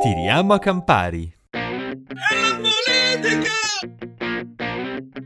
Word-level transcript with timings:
Tiriamo 0.00 0.54
a 0.54 0.60
Campari. 0.60 1.34
È 1.50 1.58
la 1.58 2.60
politica! 2.60 3.50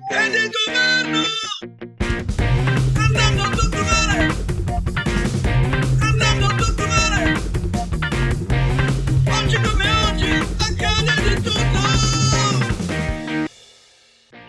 Ed 0.08 0.34
il 0.34 0.50
governo! 0.64 1.22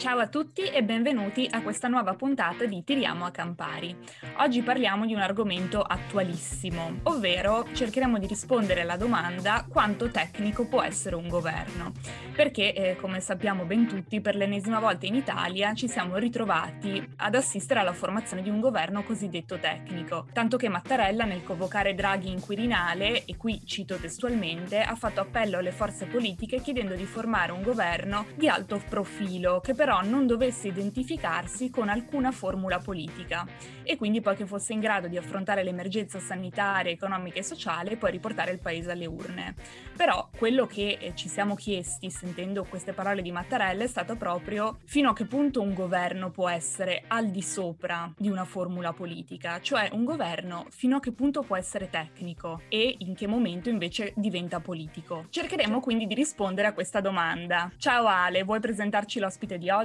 Ciao 0.03 0.19
a 0.19 0.27
tutti 0.27 0.63
e 0.63 0.83
benvenuti 0.83 1.47
a 1.49 1.61
questa 1.61 1.87
nuova 1.87 2.13
puntata 2.13 2.65
di 2.65 2.83
Tiriamo 2.83 3.23
a 3.23 3.31
Campari. 3.31 3.95
Oggi 4.39 4.61
parliamo 4.61 5.05
di 5.05 5.13
un 5.13 5.21
argomento 5.21 5.81
attualissimo, 5.81 6.99
ovvero 7.03 7.65
cercheremo 7.71 8.17
di 8.17 8.27
rispondere 8.27 8.81
alla 8.81 8.97
domanda 8.97 9.65
quanto 9.65 10.09
tecnico 10.09 10.67
può 10.67 10.81
essere 10.81 11.15
un 11.15 11.29
governo. 11.29 11.93
Perché, 12.35 12.73
eh, 12.73 12.95
come 12.97 13.21
sappiamo 13.21 13.63
ben 13.63 13.87
tutti, 13.87 14.19
per 14.19 14.35
l'ennesima 14.35 14.81
volta 14.81 15.05
in 15.05 15.15
Italia 15.15 15.73
ci 15.73 15.87
siamo 15.87 16.17
ritrovati 16.17 17.01
ad 17.17 17.35
assistere 17.35 17.79
alla 17.79 17.93
formazione 17.93 18.41
di 18.41 18.49
un 18.49 18.59
governo 18.59 19.03
cosiddetto 19.03 19.57
tecnico, 19.57 20.27
tanto 20.33 20.57
che 20.57 20.67
Mattarella 20.67 21.23
nel 21.23 21.45
convocare 21.45 21.95
Draghi 21.95 22.29
in 22.29 22.41
Quirinale, 22.41 23.23
e 23.23 23.37
qui 23.37 23.61
cito 23.65 23.95
testualmente, 23.95 24.81
ha 24.81 24.95
fatto 24.95 25.21
appello 25.21 25.59
alle 25.59 25.71
forze 25.71 26.07
politiche 26.07 26.59
chiedendo 26.59 26.93
di 26.93 27.05
formare 27.05 27.53
un 27.53 27.61
governo 27.61 28.25
di 28.35 28.49
alto 28.49 28.81
profilo, 28.89 29.61
che 29.61 29.73
però 29.73 29.91
non 30.01 30.25
dovesse 30.25 30.67
identificarsi 30.67 31.69
con 31.69 31.89
alcuna 31.89 32.31
formula 32.31 32.79
politica 32.79 33.45
e 33.83 33.97
quindi 33.97 34.21
poi 34.21 34.35
che 34.35 34.45
fosse 34.45 34.73
in 34.73 34.79
grado 34.79 35.07
di 35.07 35.17
affrontare 35.17 35.63
l'emergenza 35.63 36.19
sanitaria, 36.19 36.91
economica 36.91 37.39
e 37.39 37.43
sociale 37.43 37.91
e 37.91 37.97
poi 37.97 38.11
riportare 38.11 38.51
il 38.51 38.59
paese 38.59 38.91
alle 38.91 39.05
urne. 39.05 39.55
Però 39.95 40.29
quello 40.35 40.65
che 40.65 40.97
eh, 40.99 41.13
ci 41.15 41.27
siamo 41.27 41.55
chiesti 41.55 42.09
sentendo 42.09 42.63
queste 42.63 42.93
parole 42.93 43.21
di 43.21 43.31
Mattarella 43.31 43.83
è 43.83 43.87
stato 43.87 44.15
proprio 44.15 44.79
fino 44.85 45.09
a 45.09 45.13
che 45.13 45.25
punto 45.25 45.61
un 45.61 45.73
governo 45.73 46.31
può 46.31 46.49
essere 46.49 47.03
al 47.07 47.29
di 47.29 47.41
sopra 47.41 48.11
di 48.17 48.29
una 48.29 48.45
formula 48.45 48.93
politica, 48.93 49.59
cioè 49.61 49.89
un 49.91 50.03
governo 50.03 50.65
fino 50.69 50.97
a 50.97 50.99
che 50.99 51.11
punto 51.11 51.41
può 51.43 51.55
essere 51.55 51.89
tecnico 51.89 52.61
e 52.69 52.95
in 52.99 53.13
che 53.13 53.27
momento 53.27 53.69
invece 53.69 54.13
diventa 54.15 54.59
politico. 54.59 55.25
Cercheremo 55.29 55.79
quindi 55.79 56.07
di 56.07 56.13
rispondere 56.13 56.67
a 56.67 56.73
questa 56.73 57.01
domanda. 57.01 57.71
Ciao 57.77 58.05
Ale, 58.07 58.43
vuoi 58.43 58.59
presentarci 58.59 59.19
l'ospite 59.19 59.57
di 59.57 59.69
oggi? 59.69 59.82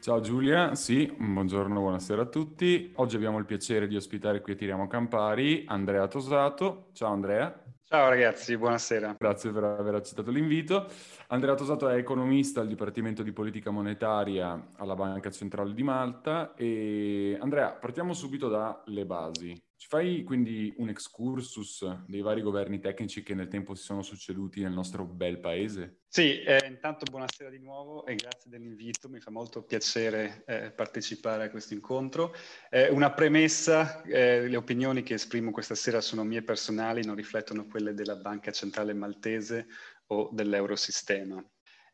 Ciao 0.00 0.20
Giulia, 0.20 0.74
sì, 0.74 1.14
buongiorno, 1.16 1.78
buonasera 1.78 2.22
a 2.22 2.26
tutti. 2.26 2.92
Oggi 2.96 3.14
abbiamo 3.14 3.38
il 3.38 3.44
piacere 3.44 3.86
di 3.86 3.94
ospitare 3.94 4.40
qui 4.40 4.54
a 4.54 4.56
Tiriamo 4.56 4.88
Campari 4.88 5.64
Andrea 5.68 6.08
Tosato. 6.08 6.88
Ciao 6.92 7.12
Andrea. 7.12 7.62
Ciao 7.84 8.08
ragazzi, 8.08 8.56
buonasera. 8.56 9.16
Grazie 9.18 9.52
per 9.52 9.64
aver 9.64 9.96
accettato 9.96 10.30
l'invito. 10.30 10.88
Andrea 11.28 11.54
Tosato 11.54 11.88
è 11.88 11.96
economista 11.96 12.62
al 12.62 12.66
Dipartimento 12.66 13.22
di 13.22 13.32
Politica 13.32 13.70
Monetaria 13.70 14.70
alla 14.76 14.94
Banca 14.94 15.30
Centrale 15.30 15.74
di 15.74 15.82
Malta 15.82 16.54
e 16.54 17.36
Andrea, 17.38 17.70
partiamo 17.72 18.14
subito 18.14 18.48
dalle 18.48 19.04
basi. 19.04 19.62
Ci 19.82 19.88
fai 19.88 20.22
quindi 20.22 20.72
un 20.76 20.90
excursus 20.90 22.04
dei 22.06 22.20
vari 22.20 22.40
governi 22.40 22.78
tecnici 22.78 23.24
che 23.24 23.34
nel 23.34 23.48
tempo 23.48 23.74
si 23.74 23.82
sono 23.82 24.00
succeduti 24.02 24.62
nel 24.62 24.70
nostro 24.70 25.04
bel 25.04 25.40
paese? 25.40 26.02
Sì, 26.06 26.40
eh, 26.40 26.64
intanto 26.68 27.04
buonasera 27.10 27.50
di 27.50 27.58
nuovo 27.58 28.06
e 28.06 28.14
grazie 28.14 28.48
dell'invito, 28.48 29.08
mi 29.08 29.18
fa 29.18 29.32
molto 29.32 29.64
piacere 29.64 30.44
eh, 30.46 30.70
partecipare 30.70 31.46
a 31.46 31.50
questo 31.50 31.74
incontro. 31.74 32.32
Eh, 32.70 32.90
una 32.90 33.10
premessa, 33.10 34.02
eh, 34.02 34.46
le 34.46 34.56
opinioni 34.56 35.02
che 35.02 35.14
esprimo 35.14 35.50
questa 35.50 35.74
sera 35.74 36.00
sono 36.00 36.22
mie 36.22 36.42
personali, 36.42 37.04
non 37.04 37.16
riflettono 37.16 37.66
quelle 37.66 37.92
della 37.92 38.14
Banca 38.14 38.52
Centrale 38.52 38.94
Maltese 38.94 39.66
o 40.06 40.30
dell'Eurosistema. 40.32 41.44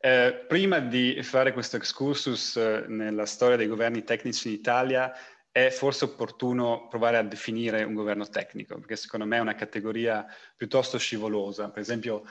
Eh, 0.01 0.45
prima 0.47 0.79
di 0.79 1.21
fare 1.23 1.51
questo 1.53 1.75
excursus 1.75 2.55
eh, 2.55 2.85
nella 2.87 3.25
storia 3.25 3.57
dei 3.57 3.67
governi 3.67 4.03
tecnici 4.03 4.47
in 4.47 4.53
Italia, 4.53 5.11
è 5.67 5.69
forse 5.71 6.05
opportuno 6.05 6.87
provare 6.87 7.17
a 7.17 7.23
definire 7.23 7.83
un 7.83 7.93
governo 7.93 8.27
tecnico, 8.27 8.75
perché 8.75 8.95
secondo 8.95 9.25
me 9.25 9.37
è 9.37 9.41
una 9.41 9.55
categoria 9.55 10.25
piuttosto 10.55 10.97
scivolosa. 10.97 11.69
Per 11.69 11.81
esempio, 11.81 12.23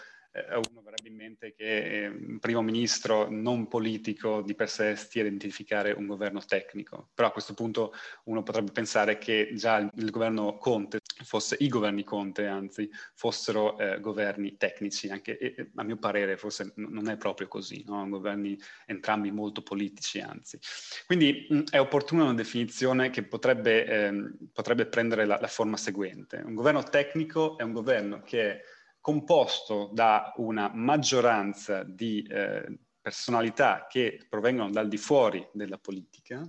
uno 0.71 0.83
verrebbe 0.83 1.09
in 1.09 1.15
mente 1.15 1.55
che 1.55 2.05
eh, 2.05 2.07
un 2.09 2.39
primo 2.39 2.63
ministro 2.63 3.29
non 3.31 3.69
politico 3.69 4.43
di 4.43 4.55
per 4.55 4.69
sé 4.69 4.97
stia 4.97 5.23
a 5.23 5.27
identificare 5.27 5.93
un 5.93 6.07
governo 6.07 6.41
tecnico, 6.45 7.09
però 7.15 7.29
a 7.29 7.33
questo 7.33 7.55
punto 7.55 7.93
uno 8.25 8.43
potrebbe 8.43 8.73
pensare 8.73 9.19
che 9.19 9.51
già 9.55 9.79
il, 9.79 10.11
governo 10.11 10.57
Conte 10.59 11.01
fosse, 11.25 11.57
i 11.61 11.69
governi 11.69 12.05
Conte 12.05 12.47
anzi, 12.47 12.91
fossero 13.15 13.79
eh, 13.79 14.01
governi 14.01 14.57
tecnici, 14.57 15.09
anche 15.09 15.39
e, 15.39 15.71
a 15.75 15.83
mio 15.83 15.97
parere 15.97 16.37
forse 16.37 16.73
n- 16.77 16.87
non 16.91 17.09
è 17.09 17.17
proprio 17.17 17.49
così, 17.49 17.83
no? 17.87 18.09
governi 18.09 18.59
entrambi 18.87 19.31
molto 19.31 19.63
politici 19.63 20.21
anzi. 20.21 20.59
Quindi 21.07 21.47
mh, 21.49 21.61
è 21.71 21.81
opportuna 21.81 22.25
una 22.25 22.35
definizione 22.35 23.11
che 23.11 23.23
potrebbe, 23.23 23.87
ehm, 23.87 24.37
potrebbe 24.53 24.87
prendere 24.87 25.25
la, 25.25 25.39
la 25.41 25.47
forma 25.47 25.77
seguente. 25.77 26.43
Un 26.45 26.55
governo 26.55 26.83
tecnico 26.83 27.59
è 27.59 27.63
un 27.63 27.73
governo 27.73 28.23
che 28.23 28.51
è 28.51 28.63
composto 29.09 29.89
da 29.91 30.35
una 30.37 30.71
maggioranza 30.75 31.83
di 31.83 32.23
eh, 32.29 32.79
personalità 33.01 33.87
che 33.89 34.27
provengono 34.29 34.71
dal 34.71 34.87
di 34.87 34.99
fuori 34.99 35.49
della 35.55 35.79
politica, 35.79 36.47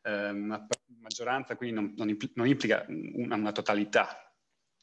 eh, 0.00 0.30
una 0.30 0.66
maggioranza 1.02 1.54
quindi 1.54 1.74
non, 1.74 1.92
non, 1.98 2.08
impl- 2.08 2.32
non 2.36 2.46
implica 2.46 2.86
una, 2.88 3.34
una, 3.34 3.52
totalità, 3.52 4.32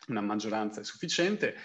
una 0.10 0.22
maggioranza 0.22 0.82
è 0.82 0.84
sufficiente, 0.84 1.56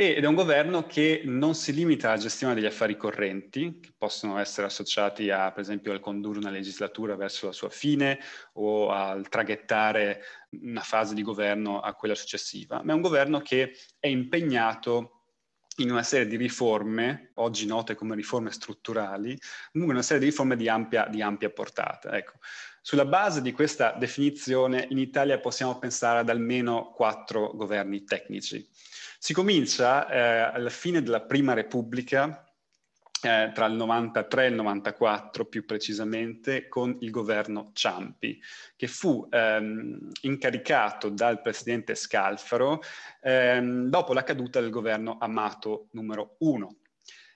ed 0.00 0.24
è 0.24 0.26
un 0.26 0.34
governo 0.34 0.86
che 0.86 1.20
non 1.26 1.54
si 1.54 1.74
limita 1.74 2.08
alla 2.08 2.18
gestione 2.18 2.54
degli 2.54 2.64
affari 2.64 2.96
correnti, 2.96 3.80
che 3.82 3.92
possono 3.98 4.38
essere 4.38 4.66
associati 4.66 5.28
a, 5.28 5.52
per 5.52 5.60
esempio, 5.60 5.92
al 5.92 6.00
condurre 6.00 6.38
una 6.38 6.48
legislatura 6.48 7.16
verso 7.16 7.44
la 7.44 7.52
sua 7.52 7.68
fine 7.68 8.18
o 8.54 8.88
al 8.88 9.28
traghettare 9.28 10.22
una 10.62 10.80
fase 10.80 11.12
di 11.14 11.20
governo 11.20 11.80
a 11.80 11.92
quella 11.92 12.14
successiva, 12.14 12.80
ma 12.82 12.92
è 12.92 12.94
un 12.94 13.02
governo 13.02 13.42
che 13.42 13.76
è 13.98 14.06
impegnato 14.06 15.24
in 15.76 15.90
una 15.90 16.02
serie 16.02 16.26
di 16.26 16.36
riforme, 16.36 17.32
oggi 17.34 17.66
note 17.66 17.94
come 17.94 18.14
riforme 18.14 18.50
strutturali, 18.50 19.38
comunque 19.70 19.94
una 19.94 20.02
serie 20.02 20.22
di 20.22 20.30
riforme 20.30 20.56
di 20.56 20.66
ampia, 20.66 21.08
di 21.08 21.20
ampia 21.20 21.50
portata. 21.50 22.16
Ecco. 22.16 22.38
Sulla 22.80 23.04
base 23.04 23.42
di 23.42 23.52
questa 23.52 23.92
definizione 23.92 24.86
in 24.88 24.96
Italia 24.96 25.38
possiamo 25.38 25.78
pensare 25.78 26.20
ad 26.20 26.30
almeno 26.30 26.90
quattro 26.94 27.52
governi 27.54 28.04
tecnici. 28.04 28.66
Si 29.22 29.34
comincia 29.34 30.08
eh, 30.08 30.18
alla 30.18 30.70
fine 30.70 31.02
della 31.02 31.20
Prima 31.20 31.52
Repubblica, 31.52 32.42
eh, 33.22 33.50
tra 33.52 33.66
il 33.66 33.74
93 33.74 34.46
e 34.46 34.48
il 34.48 34.54
94 34.54 35.44
più 35.44 35.66
precisamente, 35.66 36.68
con 36.68 36.96
il 37.00 37.10
governo 37.10 37.70
Ciampi, 37.74 38.40
che 38.76 38.86
fu 38.86 39.28
ehm, 39.30 40.10
incaricato 40.22 41.10
dal 41.10 41.42
presidente 41.42 41.94
Scalfaro 41.94 42.80
ehm, 43.20 43.90
dopo 43.90 44.14
la 44.14 44.22
caduta 44.22 44.58
del 44.58 44.70
governo 44.70 45.18
Amato 45.20 45.88
numero 45.90 46.36
1. 46.38 46.76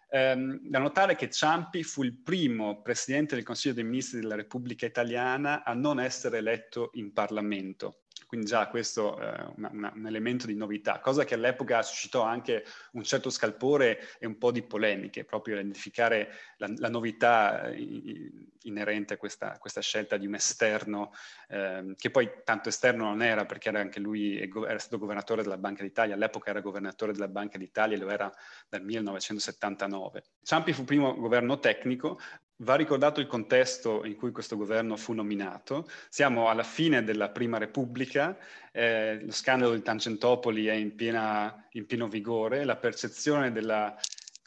Ehm, 0.09 0.61
da 0.63 0.79
notare 0.79 1.17
che 1.17 1.29
Ciampi 1.29 1.83
fu 1.83 2.03
il 2.03 2.15
primo 2.15 2.81
presidente 2.81 3.35
del 3.35 3.45
Consiglio 3.45 3.75
dei 3.75 3.85
Ministri 3.85 4.21
della 4.21 4.37
Repubblica 4.37 4.87
Italiana 4.87 5.63
a 5.63 5.75
non 5.75 6.01
essere 6.01 6.39
eletto 6.39 6.93
in 6.95 7.13
Parlamento. 7.13 8.04
Quindi 8.27 8.47
già 8.47 8.69
questo 8.69 9.19
è 9.19 9.41
eh, 9.41 9.53
una, 9.57 9.93
un 9.95 10.07
elemento 10.07 10.47
di 10.47 10.55
novità, 10.55 11.01
cosa 11.01 11.25
che 11.25 11.35
all'epoca 11.35 11.83
suscitò 11.83 12.23
anche 12.23 12.65
un 12.93 13.03
certo 13.03 13.31
scalpore 13.31 14.01
e 14.19 14.27
un 14.27 14.39
po' 14.39 14.51
di 14.51 14.63
polemiche, 14.63 15.25
proprio 15.25 15.55
identificare 15.55 16.31
la, 16.59 16.73
la 16.77 16.89
novità 16.89 17.69
eh, 17.69 18.31
inerente 18.63 19.15
a 19.15 19.17
questa, 19.17 19.57
questa, 19.59 19.81
scelta 19.81 20.17
di 20.17 20.27
un 20.27 20.35
esterno, 20.35 21.13
eh, 21.49 21.95
che 21.97 22.11
poi 22.11 22.31
tanto 22.45 22.69
esterno 22.69 23.05
non 23.05 23.23
era 23.23 23.45
perché 23.45 23.69
era 23.69 23.81
anche 23.81 24.01
lui, 24.01 24.39
era 24.39 24.79
stato 24.79 24.99
governatore 24.99 25.43
della 25.43 25.59
Banca 25.59 25.83
d'Italia, 25.83 26.15
all'epoca 26.15 26.51
era 26.51 26.61
governatore 26.61 27.13
della 27.13 27.29
Banca 27.29 27.59
d'Italia 27.59 27.97
e 27.97 28.01
lo 28.01 28.11
era 28.11 28.33
dal 28.69 28.83
1979. 28.83 30.23
Ciampi 30.43 30.73
fu 30.73 30.85
primo 30.85 31.15
governo 31.15 31.59
tecnico, 31.59 32.19
Va 32.59 32.77
ricordato 32.77 33.21
il 33.21 33.27
contesto 33.27 34.05
in 34.05 34.15
cui 34.15 34.31
questo 34.31 34.57
governo 34.57 34.97
fu 34.97 35.13
nominato. 35.13 35.89
Siamo 36.09 36.49
alla 36.49 36.63
fine 36.63 37.03
della 37.03 37.31
Prima 37.31 37.59
Repubblica, 37.59 38.39
eh, 38.71 39.21
lo 39.25 39.33
scandalo 39.33 39.75
di 39.75 39.83
Tangentopoli 39.83 40.67
è 40.67 40.75
in, 40.75 40.95
piena, 40.95 41.67
in 41.73 41.87
pieno 41.87 42.07
vigore, 42.09 42.65
la 42.65 42.77
percezione 42.77 43.51
della 43.51 43.97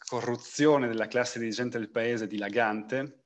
corruzione 0.07 0.87
della 0.87 1.07
classe 1.07 1.37
dirigente 1.37 1.77
del 1.77 1.89
paese 1.89 2.23
è 2.23 2.27
dilagante, 2.27 3.23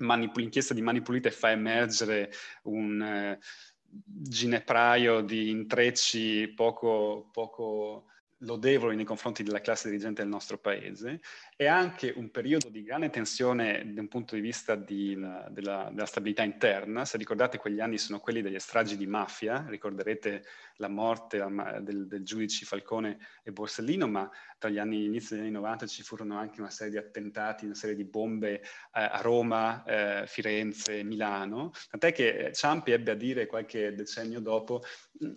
Manip- 0.00 0.36
l'inchiesta 0.36 0.74
di 0.74 0.82
Mani 0.82 1.02
Pulite 1.02 1.30
fa 1.30 1.50
emergere 1.50 2.30
un 2.64 3.02
eh, 3.02 3.38
ginepraio 3.82 5.20
di 5.20 5.50
intrecci 5.50 6.52
poco, 6.54 7.28
poco 7.32 8.06
lodevoli 8.40 8.96
nei 8.96 9.04
confronti 9.04 9.42
della 9.42 9.60
classe 9.60 9.88
dirigente 9.88 10.22
del 10.22 10.30
nostro 10.30 10.58
paese, 10.58 11.20
è 11.56 11.66
anche 11.66 12.12
un 12.14 12.30
periodo 12.30 12.68
di 12.68 12.82
grande 12.82 13.10
tensione 13.10 13.92
da 13.92 14.00
un 14.00 14.08
punto 14.08 14.34
di 14.34 14.40
vista 14.40 14.74
di, 14.74 15.14
della, 15.50 15.90
della, 15.92 16.06
stabilità 16.06 16.42
interna. 16.42 17.04
Se 17.04 17.16
ricordate 17.18 17.58
quegli 17.58 17.80
anni 17.80 17.98
sono 17.98 18.20
quelli 18.20 18.42
degli 18.42 18.58
stragi 18.58 18.96
di 18.96 19.06
mafia, 19.06 19.64
ricorderete 19.68 20.44
la 20.76 20.88
morte 20.88 21.44
del, 21.82 22.06
del 22.06 22.24
giudice 22.24 22.64
Falcone 22.64 23.18
e 23.42 23.52
Borsellino, 23.52 24.06
ma 24.06 24.30
tra 24.58 24.70
gli 24.70 24.78
anni 24.78 25.04
inizi 25.04 25.34
degli 25.34 25.44
anni 25.44 25.52
90 25.52 25.86
ci 25.86 26.02
furono 26.02 26.38
anche 26.38 26.60
una 26.60 26.70
serie 26.70 26.92
di 26.92 26.98
attentati, 26.98 27.64
una 27.64 27.74
serie 27.74 27.96
di 27.96 28.04
bombe 28.04 28.60
eh, 28.60 28.62
a 28.92 29.20
Roma, 29.20 29.84
eh, 29.84 30.24
Firenze, 30.26 31.02
Milano, 31.02 31.72
tant'è 31.90 32.12
che 32.12 32.50
Ciampi 32.54 32.92
ebbe 32.92 33.10
a 33.10 33.14
dire 33.14 33.46
qualche 33.46 33.94
decennio 33.94 34.40
dopo 34.40 34.82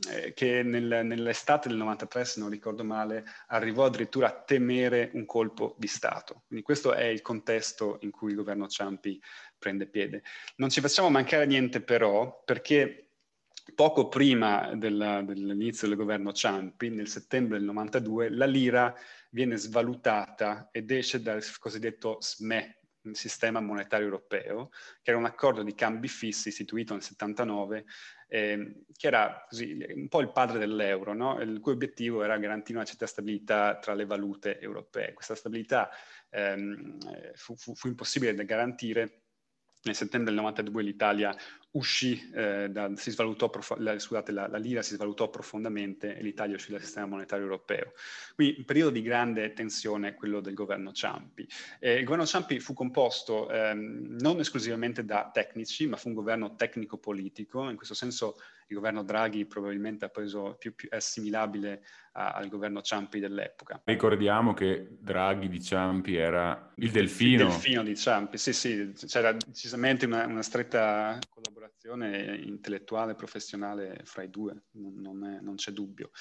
eh, 0.09 0.33
che 0.33 0.63
nel, 0.63 1.05
nell'estate 1.05 1.67
del 1.67 1.77
93, 1.77 2.25
se 2.25 2.39
non 2.39 2.49
ricordo 2.49 2.83
male, 2.93 3.25
arrivò 3.47 3.85
addirittura 3.85 4.27
a 4.27 4.43
temere 4.43 5.11
un 5.13 5.25
colpo 5.25 5.75
di 5.77 5.87
Stato. 5.87 6.43
Quindi 6.47 6.63
questo 6.63 6.93
è 6.93 7.05
il 7.05 7.21
contesto 7.21 7.97
in 8.01 8.11
cui 8.11 8.29
il 8.29 8.35
governo 8.35 8.67
Ciampi 8.67 9.21
prende 9.57 9.87
piede. 9.87 10.23
Non 10.57 10.69
ci 10.69 10.81
facciamo 10.81 11.09
mancare 11.09 11.45
niente 11.45 11.81
però, 11.81 12.43
perché 12.45 13.09
poco 13.75 14.07
prima 14.09 14.73
della, 14.75 15.21
dell'inizio 15.21 15.87
del 15.87 15.97
governo 15.97 16.33
Ciampi, 16.33 16.89
nel 16.89 17.07
settembre 17.07 17.57
del 17.57 17.67
92, 17.67 18.29
la 18.29 18.45
lira 18.45 18.93
viene 19.29 19.55
svalutata 19.57 20.69
ed 20.71 20.91
esce 20.91 21.21
dal 21.21 21.43
cosiddetto 21.59 22.17
SME, 22.19 22.79
il 23.05 23.17
sistema 23.17 23.59
monetario 23.59 24.05
europeo, 24.05 24.69
che 25.01 25.09
era 25.11 25.17
un 25.17 25.25
accordo 25.25 25.63
di 25.63 25.73
cambi 25.73 26.07
fissi 26.07 26.49
istituito 26.49 26.93
nel 26.93 27.01
79 27.01 27.85
eh, 28.33 28.85
che 28.97 29.05
era 29.05 29.45
così, 29.47 29.77
un 29.93 30.07
po' 30.07 30.19
il 30.19 30.31
padre 30.31 30.57
dell'euro, 30.57 31.13
no? 31.13 31.39
il 31.39 31.59
cui 31.59 31.73
obiettivo 31.73 32.23
era 32.23 32.35
garantire 32.39 32.79
una 32.79 32.87
certa 32.87 33.05
stabilità 33.05 33.77
tra 33.77 33.93
le 33.93 34.07
valute 34.07 34.59
europee. 34.59 35.13
Questa 35.13 35.35
stabilità 35.35 35.91
ehm, 36.31 36.97
fu, 37.35 37.55
fu, 37.55 37.75
fu 37.75 37.89
impossibile 37.89 38.33
da 38.33 38.41
garantire 38.41 39.25
nel 39.83 39.93
settembre 39.93 40.31
del 40.31 40.41
92 40.41 40.81
l'Italia 40.81 41.35
uscì, 41.73 42.29
eh, 42.33 42.69
da, 42.69 42.91
si 42.95 43.11
svalutò, 43.11 43.49
la, 43.77 43.97
scusate, 43.97 44.31
la, 44.31 44.47
la, 44.47 44.57
lira 44.57 44.81
si 44.81 44.95
svalutò 44.95 45.29
profondamente 45.29 46.15
e 46.15 46.21
l'Italia 46.21 46.55
uscì 46.55 46.71
dal 46.71 46.81
sistema 46.81 47.07
monetario 47.07 47.45
europeo. 47.45 47.93
Quindi 48.35 48.55
un 48.59 48.65
periodo 48.65 48.91
di 48.91 49.01
grande 49.01 49.53
tensione 49.53 50.13
quello 50.13 50.39
del 50.39 50.53
governo 50.53 50.91
Ciampi. 50.91 51.47
Eh, 51.79 51.97
il 51.97 52.03
governo 52.03 52.25
Ciampi 52.25 52.59
fu 52.59 52.73
composto 52.73 53.49
ehm, 53.49 54.17
non 54.19 54.39
esclusivamente 54.39 55.03
da 55.03 55.29
tecnici, 55.33 55.87
ma 55.87 55.97
fu 55.97 56.09
un 56.09 56.15
governo 56.15 56.55
tecnico-politico, 56.55 57.69
in 57.69 57.75
questo 57.75 57.95
senso 57.95 58.35
il 58.67 58.75
governo 58.75 59.03
Draghi 59.03 59.45
probabilmente 59.45 60.05
ha 60.05 60.09
preso 60.09 60.55
più, 60.57 60.73
più 60.73 60.89
assimilabile 60.91 61.83
a, 62.13 62.31
al 62.31 62.49
governo 62.49 62.81
Ciampi 62.81 63.19
dell'epoca. 63.19 63.81
Ricordiamo 63.83 64.53
che 64.53 64.87
Draghi 64.99 65.49
di 65.49 65.61
Ciampi 65.61 66.15
era 66.15 66.71
il 66.75 66.91
delfino. 66.91 67.43
Il 67.43 67.49
delfino 67.49 67.83
di 67.83 67.95
Ciampi, 67.95 68.37
sì 68.37 68.53
sì, 68.53 68.93
c'era 69.07 69.31
decisamente 69.31 70.05
una, 70.05 70.25
una 70.25 70.43
stretta 70.43 71.17
collaborazione 71.29 71.52
collaborazione 71.93 72.37
intellettuale 72.45 73.11
e 73.11 73.15
professionale 73.15 74.01
fra 74.03 74.23
i 74.23 74.29
due, 74.29 74.63
non, 74.71 75.25
è, 75.25 75.41
non 75.41 75.55
c'è 75.55 75.71
dubbio. 75.71 76.11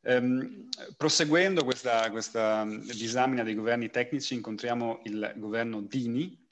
Um, 0.00 0.68
proseguendo 0.96 1.64
questa, 1.64 2.08
questa 2.10 2.64
disamina 2.64 3.42
dei 3.42 3.54
governi 3.54 3.90
tecnici, 3.90 4.34
incontriamo 4.34 5.00
il 5.04 5.34
governo 5.36 5.82
Dini, 5.82 6.46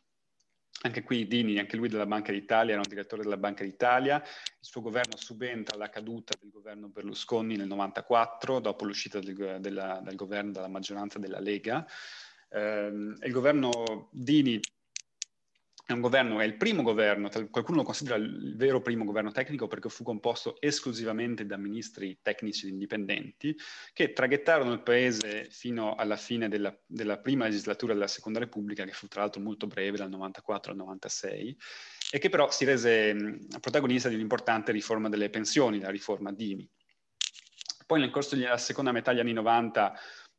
anche 0.83 1.03
qui 1.03 1.27
Dini, 1.27 1.59
anche 1.59 1.77
lui 1.77 1.89
della 1.89 2.07
Banca 2.07 2.33
d'Italia, 2.33 2.73
era 2.73 2.83
un 2.83 2.89
direttore 2.89 3.23
della 3.23 3.39
Banca 3.39 3.65
d'Italia, 3.65 4.17
il 4.17 4.23
suo 4.61 4.83
governo 4.83 5.17
subentra 5.17 5.77
alla 5.77 5.89
caduta 5.89 6.35
del 6.39 6.51
governo 6.51 6.89
Berlusconi 6.89 7.57
nel 7.57 7.69
94, 7.69 8.61
dopo 8.61 8.85
l'uscita 8.85 9.21
del, 9.21 9.59
della, 9.61 10.01
del 10.05 10.17
governo 10.17 10.53
dalla 10.53 10.69
maggioranza 10.69 11.19
della 11.19 11.41
Lega. 11.41 11.87
Um, 12.49 13.17
il 13.23 13.33
governo 13.33 14.09
Dini 14.13 14.61
è 15.87 15.93
un 15.93 16.01
governo, 16.01 16.41
è 16.41 16.45
il 16.45 16.57
primo 16.57 16.83
governo, 16.83 17.31
qualcuno 17.49 17.79
lo 17.79 17.83
considera 17.85 18.17
il 18.17 18.57
vero 18.57 18.83
primo 18.83 19.05
governo 19.05 19.31
tecnico 19.31 19.69
perché 19.69 19.89
fu 19.89 20.03
composto 20.03 20.61
esclusivamente 20.61 21.47
da 21.47 21.57
ministri 21.57 22.19
tecnici 22.23 22.69
indipendenti 22.69 23.57
che 23.93 24.13
traghettarono 24.13 24.73
il 24.73 24.83
paese 24.83 25.47
fino 25.49 25.95
alla 25.95 26.17
fine 26.17 26.49
della, 26.49 26.77
della 26.85 27.19
prima 27.19 27.45
legislatura 27.45 27.93
della 27.93 28.09
Seconda 28.09 28.41
Repubblica, 28.41 28.85
che 28.85 28.91
fu 28.91 29.07
tra 29.07 29.21
l'altro 29.21 29.41
molto 29.41 29.69
breve, 29.69 29.97
dal 29.97 30.11
94 30.11 30.73
al 30.73 30.79
96, 30.79 31.57
e 32.11 32.19
che 32.19 32.31
però 32.31 32.51
si 32.51 32.65
rese 32.65 33.39
protagonista 33.61 34.09
di 34.09 34.17
un'importante 34.17 34.73
riforma 34.73 35.09
delle 35.09 35.31
pensioni, 35.31 35.79
la 35.79 35.91
riforma 35.91 36.33
Dini. 36.33 36.69
Poi 37.87 38.01
nel 38.01 38.11
corso 38.11 38.35
della 38.35 38.59
seconda 38.59 38.91
metà 38.91 39.13
degli 39.13 39.21
anni 39.21 39.33
90 39.35 39.97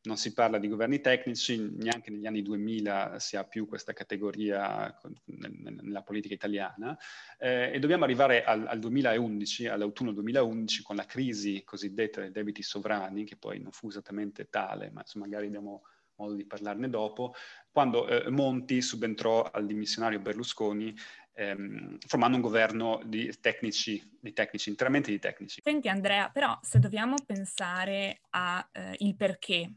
non 0.08 0.18
si 0.18 0.34
parla 0.34 0.58
di 0.58 0.70
governi 0.70 1.02
tecnici, 1.02 1.70
neanche 1.76 2.10
negli 2.10 2.26
anni 2.26 2.42
2000 2.42 3.20
si 3.20 3.36
ha 3.36 3.44
più 3.44 3.68
questa 3.68 3.92
categoria 3.92 4.98
nella 5.26 6.02
politica 6.02 6.34
italiana 6.34 6.98
eh, 7.38 7.72
e 7.74 7.80
dobbiamo 7.80 8.06
arrivare 8.06 8.44
al, 8.46 8.66
al 8.66 8.80
2011, 8.80 9.68
all'autunno 9.68 10.14
2011, 10.14 10.82
con 10.82 10.96
la 10.96 11.06
crisi 11.06 11.64
cosiddetta 11.66 12.22
dei 12.22 12.32
debiti 12.32 12.64
sovrani, 12.64 13.26
che 13.26 13.36
poi 13.36 13.60
non 13.60 13.72
fu 13.72 13.90
esattamente 13.90 14.50
tale, 14.50 14.90
ma 14.92 15.04
magari 15.16 15.48
abbiamo 15.48 15.84
modo 16.16 16.34
di 16.34 16.46
parlarne 16.46 16.90
dopo, 16.90 17.36
quando 17.70 18.08
eh, 18.08 18.30
Monti 18.30 18.82
subentrò 18.82 19.44
al 19.44 19.68
dimissionario 19.68 20.20
Berlusconi 20.20 20.96
ehm, 21.34 21.98
formando 22.08 22.38
un 22.38 22.42
governo 22.42 23.02
di 23.06 23.32
tecnici, 23.40 24.18
di 24.20 24.34
tecnici, 24.34 24.70
interamente 24.70 25.12
di 25.12 25.20
tecnici. 25.20 25.62
Senti 25.64 25.88
Andrea, 25.88 26.30
però 26.30 26.58
se 26.62 26.80
dobbiamo 26.80 27.16
pensare 27.26 28.22
al 28.32 28.66
eh, 28.72 29.16
perché 29.16 29.72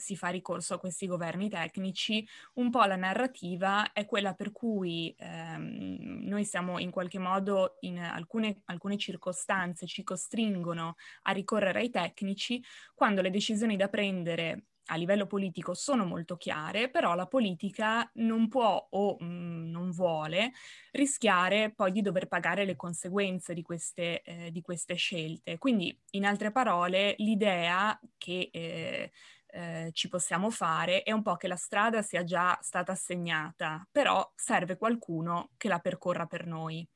si 0.00 0.16
fa 0.16 0.28
ricorso 0.28 0.74
a 0.74 0.78
questi 0.78 1.06
governi 1.06 1.48
tecnici, 1.48 2.26
un 2.54 2.70
po' 2.70 2.82
la 2.84 2.96
narrativa 2.96 3.92
è 3.92 4.06
quella 4.06 4.34
per 4.34 4.50
cui 4.50 5.14
ehm, 5.16 6.22
noi 6.22 6.44
siamo 6.44 6.78
in 6.78 6.90
qualche 6.90 7.18
modo 7.18 7.76
in 7.80 7.98
alcune, 7.98 8.62
alcune 8.64 8.96
circostanze 8.96 9.86
ci 9.86 10.02
costringono 10.02 10.96
a 11.22 11.32
ricorrere 11.32 11.80
ai 11.80 11.90
tecnici 11.90 12.62
quando 12.94 13.20
le 13.20 13.30
decisioni 13.30 13.76
da 13.76 13.88
prendere 13.88 14.64
a 14.90 14.96
livello 14.96 15.26
politico 15.26 15.74
sono 15.74 16.04
molto 16.04 16.36
chiare, 16.36 16.90
però 16.90 17.14
la 17.14 17.26
politica 17.26 18.08
non 18.14 18.48
può 18.48 18.88
o 18.90 19.16
mh, 19.18 19.24
mm, 19.24 19.70
non 19.70 19.90
vuole 19.90 20.52
rischiare 20.92 21.72
poi 21.72 21.92
di 21.92 22.02
dover 22.02 22.26
pagare 22.28 22.64
le 22.64 22.76
conseguenze 22.76 23.54
di 23.54 23.62
queste, 23.62 24.22
eh, 24.22 24.50
di 24.50 24.60
queste 24.60 24.94
scelte. 24.94 25.58
Quindi, 25.58 25.96
in 26.10 26.24
altre 26.24 26.50
parole, 26.50 27.14
l'idea 27.18 27.98
che 28.18 28.50
eh, 28.52 29.12
eh, 29.52 29.90
ci 29.92 30.08
possiamo 30.08 30.50
fare 30.50 31.02
è 31.02 31.12
un 31.12 31.22
po' 31.22 31.36
che 31.36 31.48
la 31.48 31.56
strada 31.56 32.02
sia 32.02 32.24
già 32.24 32.58
stata 32.62 32.92
assegnata, 32.92 33.86
però 33.90 34.30
serve 34.34 34.76
qualcuno 34.76 35.50
che 35.56 35.68
la 35.68 35.78
percorra 35.78 36.26
per 36.26 36.46
noi. 36.46 36.86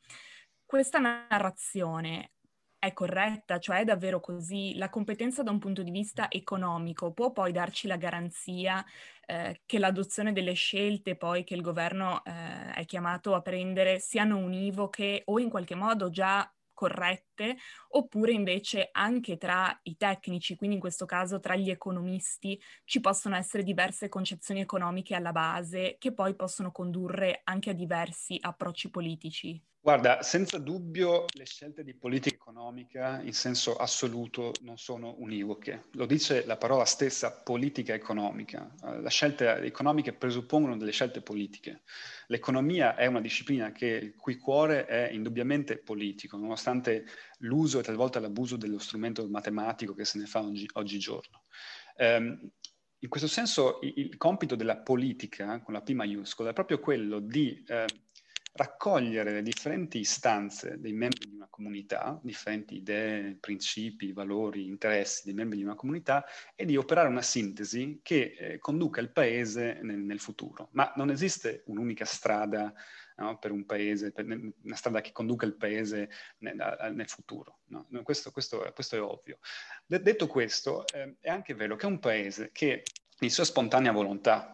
Questa 0.64 0.98
narrazione 0.98 2.32
è 2.84 2.92
corretta, 2.92 3.58
cioè 3.58 3.80
è 3.80 3.84
davvero 3.84 4.20
così? 4.20 4.76
La 4.76 4.90
competenza 4.90 5.42
da 5.42 5.50
un 5.50 5.58
punto 5.58 5.82
di 5.82 5.90
vista 5.90 6.30
economico 6.30 7.12
può 7.12 7.32
poi 7.32 7.50
darci 7.50 7.86
la 7.86 7.96
garanzia 7.96 8.84
eh, 9.26 9.62
che 9.64 9.78
l'adozione 9.78 10.32
delle 10.32 10.52
scelte 10.52 11.16
poi 11.16 11.44
che 11.44 11.54
il 11.54 11.62
governo 11.62 12.22
eh, 12.24 12.72
è 12.72 12.84
chiamato 12.84 13.34
a 13.34 13.40
prendere 13.40 14.00
siano 14.00 14.36
univoche 14.36 15.22
o 15.26 15.38
in 15.38 15.48
qualche 15.48 15.74
modo 15.74 16.10
già 16.10 16.46
corrette, 16.74 17.33
oppure 17.88 18.32
invece 18.32 18.88
anche 18.92 19.36
tra 19.36 19.76
i 19.82 19.96
tecnici, 19.96 20.56
quindi 20.56 20.76
in 20.76 20.80
questo 20.80 21.04
caso 21.04 21.40
tra 21.40 21.56
gli 21.56 21.70
economisti, 21.70 22.60
ci 22.84 23.00
possono 23.00 23.36
essere 23.36 23.62
diverse 23.62 24.08
concezioni 24.08 24.60
economiche 24.60 25.14
alla 25.14 25.32
base 25.32 25.96
che 25.98 26.12
poi 26.12 26.34
possono 26.34 26.70
condurre 26.70 27.40
anche 27.44 27.70
a 27.70 27.74
diversi 27.74 28.38
approcci 28.40 28.90
politici. 28.90 29.62
Guarda, 29.84 30.22
senza 30.22 30.56
dubbio 30.56 31.26
le 31.34 31.44
scelte 31.44 31.84
di 31.84 31.92
politica 31.92 32.34
economica 32.34 33.20
in 33.20 33.34
senso 33.34 33.76
assoluto 33.76 34.52
non 34.62 34.78
sono 34.78 35.14
univoche. 35.18 35.88
Lo 35.92 36.06
dice 36.06 36.46
la 36.46 36.56
parola 36.56 36.86
stessa 36.86 37.30
politica 37.30 37.92
economica. 37.92 38.74
Eh, 38.82 39.02
le 39.02 39.10
scelte 39.10 39.56
economiche 39.56 40.14
presuppongono 40.14 40.78
delle 40.78 40.90
scelte 40.90 41.20
politiche. 41.20 41.82
L'economia 42.28 42.94
è 42.94 43.04
una 43.04 43.20
disciplina 43.20 43.72
che, 43.72 43.86
il 43.88 44.16
cui 44.16 44.38
cuore 44.38 44.86
è 44.86 45.10
indubbiamente 45.12 45.76
politico, 45.76 46.38
nonostante 46.38 47.04
l'uso 47.38 47.78
e 47.78 47.82
talvolta 47.82 48.20
l'abuso 48.20 48.56
dello 48.56 48.78
strumento 48.78 49.28
matematico 49.28 49.94
che 49.94 50.04
se 50.04 50.18
ne 50.18 50.26
fa 50.26 50.40
oggi, 50.40 50.68
oggigiorno. 50.74 51.44
Um, 51.96 52.50
in 52.98 53.08
questo 53.08 53.28
senso 53.28 53.80
il, 53.82 53.92
il, 53.96 54.16
compito 54.16 54.54
della 54.54 54.78
politica, 54.78 55.60
con 55.60 55.74
la 55.74 55.82
P 55.82 55.90
maiuscola, 55.92 56.50
è 56.50 56.54
proprio 56.54 56.80
quello 56.80 57.18
di... 57.20 57.62
Eh, 57.66 57.86
raccogliere 58.56 59.32
le 59.32 59.42
differenti 59.42 59.98
istanze 59.98 60.78
dei 60.78 60.92
membri 60.92 61.28
di 61.28 61.34
una 61.34 61.48
comunità, 61.50 62.20
differenti 62.22 62.76
idee, 62.76 63.36
principi, 63.40 64.12
valori, 64.12 64.66
interessi 64.66 65.22
dei 65.24 65.34
membri 65.34 65.58
di 65.58 65.64
una 65.64 65.74
comunità 65.74 66.24
e 66.54 66.64
di 66.64 66.76
operare 66.76 67.08
una 67.08 67.22
sintesi 67.22 67.98
che 68.02 68.36
eh, 68.38 68.58
conduca 68.58 69.00
il 69.00 69.10
paese 69.10 69.80
nel, 69.82 69.98
nel, 69.98 70.20
futuro. 70.20 70.68
Ma 70.72 70.92
non 70.94 71.10
esiste 71.10 71.64
un'unica 71.66 72.04
strada 72.04 72.72
no? 73.16 73.38
per 73.38 73.50
un 73.50 73.64
paese, 73.64 74.12
per 74.12 74.26
una 74.26 74.74
strada 74.74 75.00
che 75.00 75.12
conduca 75.12 75.46
il 75.46 75.56
paese 75.56 76.10
nel, 76.38 76.92
nel 76.92 77.08
futuro. 77.08 77.60
No? 77.66 77.86
Questo, 78.02 78.30
questo, 78.30 78.70
questo, 78.74 78.96
è 78.96 79.02
ovvio. 79.02 79.38
detto 79.86 80.26
questo, 80.26 80.86
eh, 80.88 81.16
è 81.20 81.28
anche 81.28 81.54
vero 81.54 81.76
che 81.76 81.86
un 81.86 81.98
paese 81.98 82.50
che 82.52 82.82
di 83.18 83.30
sua 83.30 83.44
spontanea 83.44 83.92
volontà, 83.92 84.52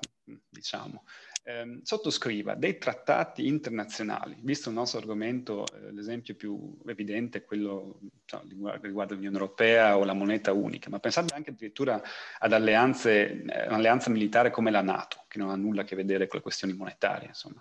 diciamo, 0.48 1.04
ehm, 1.44 1.82
sottoscriva 1.82 2.54
dei 2.54 2.78
trattati 2.78 3.46
internazionali, 3.46 4.36
visto 4.42 4.68
il 4.68 4.74
nostro 4.74 5.00
argomento, 5.00 5.64
eh, 5.66 5.92
l'esempio 5.92 6.34
più 6.34 6.78
evidente 6.86 7.38
è 7.38 7.44
quello 7.44 8.00
cioè, 8.26 8.42
riguarda 8.80 9.14
l'Unione 9.14 9.36
Europea 9.36 9.96
o 9.96 10.04
la 10.04 10.12
moneta 10.12 10.52
unica, 10.52 10.90
ma 10.90 11.00
pensate 11.00 11.34
anche 11.34 11.50
addirittura 11.50 12.00
ad 12.38 12.52
alleanze, 12.52 13.42
eh, 13.42 13.66
un'alleanza 13.66 14.10
militare 14.10 14.50
come 14.50 14.70
la 14.70 14.82
Nato, 14.82 15.24
che 15.28 15.38
non 15.38 15.50
ha 15.50 15.56
nulla 15.56 15.82
a 15.82 15.84
che 15.84 15.96
vedere 15.96 16.26
con 16.26 16.36
le 16.36 16.42
questioni 16.42 16.74
monetarie, 16.74 17.28
insomma 17.28 17.60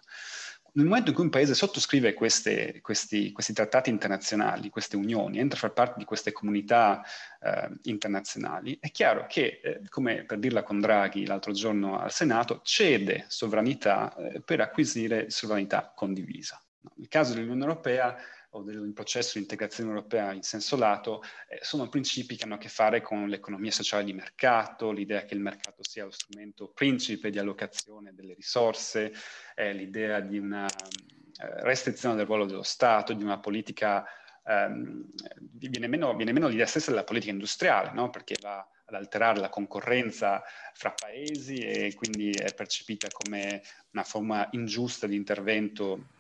nel 0.74 0.86
momento 0.86 1.10
in 1.10 1.16
cui 1.16 1.24
un 1.24 1.30
paese 1.30 1.54
sottoscrive 1.54 2.14
queste, 2.14 2.80
questi, 2.82 3.32
questi, 3.32 3.54
trattati 3.54 3.90
internazionali, 3.90 4.70
queste 4.70 4.96
unioni, 4.96 5.40
entra 5.40 5.58
a 5.58 5.62
far 5.62 5.74
parte 5.74 5.96
di 5.98 6.06
queste 6.06 6.32
comunità 6.32 7.04
eh, 7.42 7.70
internazionali, 7.84 8.78
è 8.80 8.92
chiaro 8.92 9.26
che, 9.28 9.62
eh, 9.64 9.82
come 9.90 10.24
per 10.26 10.40
dirla 10.40 10.64
con 10.64 10.80
Draghi 10.80 11.26
l'altro 11.26 11.52
giorno 11.52 12.00
al 12.00 12.12
Senato, 12.12 12.62
cede 12.64 13.26
sovranità 13.28 14.16
eh, 14.16 14.42
per 14.42 14.62
acquisire 14.62 15.30
sovranità 15.30 15.92
condivisa. 15.96 16.62
No? 16.82 16.92
Nel 16.96 17.08
caso 17.08 17.34
dell'Unione 17.34 17.62
Europea 17.62 18.16
o 18.52 18.64
del 18.64 18.92
processo 18.94 19.34
di 19.36 19.42
integrazione 19.42 19.90
europea 19.90 20.34
in 20.34 20.42
senso 20.42 20.76
lato, 20.76 21.22
eh, 21.48 21.60
sono 21.62 21.88
principi 21.88 22.36
che 22.36 22.46
hanno 22.46 22.56
a 22.56 22.58
che 22.58 22.70
fare 22.70 23.02
con 23.02 23.28
l'economia 23.28 23.72
sociale 23.72 24.04
di 24.04 24.14
mercato, 24.14 24.92
l'idea 24.92 25.24
che 25.26 25.36
il 25.36 25.40
mercato 25.40 25.84
sia 25.84 26.06
lo 26.06 26.12
strumento 26.12 26.70
principe 26.70 27.30
di 27.30 27.38
allocazione 27.38 28.14
delle 28.14 28.34
risorse, 28.34 29.14
eh, 29.56 29.74
l'idea 29.74 30.20
di 30.20 30.40
una 30.40 30.66
eh, 30.66 31.62
restrizione 31.62 32.16
del 32.16 32.26
ruolo 32.26 32.46
dello 32.46 32.64
Stato, 32.64 33.14
di 33.14 33.24
una 33.24 33.40
politica, 33.40 34.04
ehm, 34.44 35.06
viene, 35.40 35.88
meno, 35.88 36.16
viene, 36.16 36.32
meno, 36.32 36.48
l'idea 36.48 36.66
stessa 36.66 36.90
della 36.90 37.04
politica 37.04 37.32
industriale, 37.32 37.92
no? 37.94 38.10
perché 38.10 38.36
va 38.42 38.68
ad 38.86 38.96
alterare 38.96 39.40
la 39.40 39.50
concorrenza 39.50 40.42
fra 40.74 40.92
paesi 40.92 41.58
e 41.58 41.94
quindi 41.94 42.32
è 42.32 42.56
percepita 42.56 43.08
come 43.12 43.62
una 43.92 44.04
forma 44.04 44.48
ingiusta 44.52 45.06
di 45.06 45.16
intervento 45.16 46.18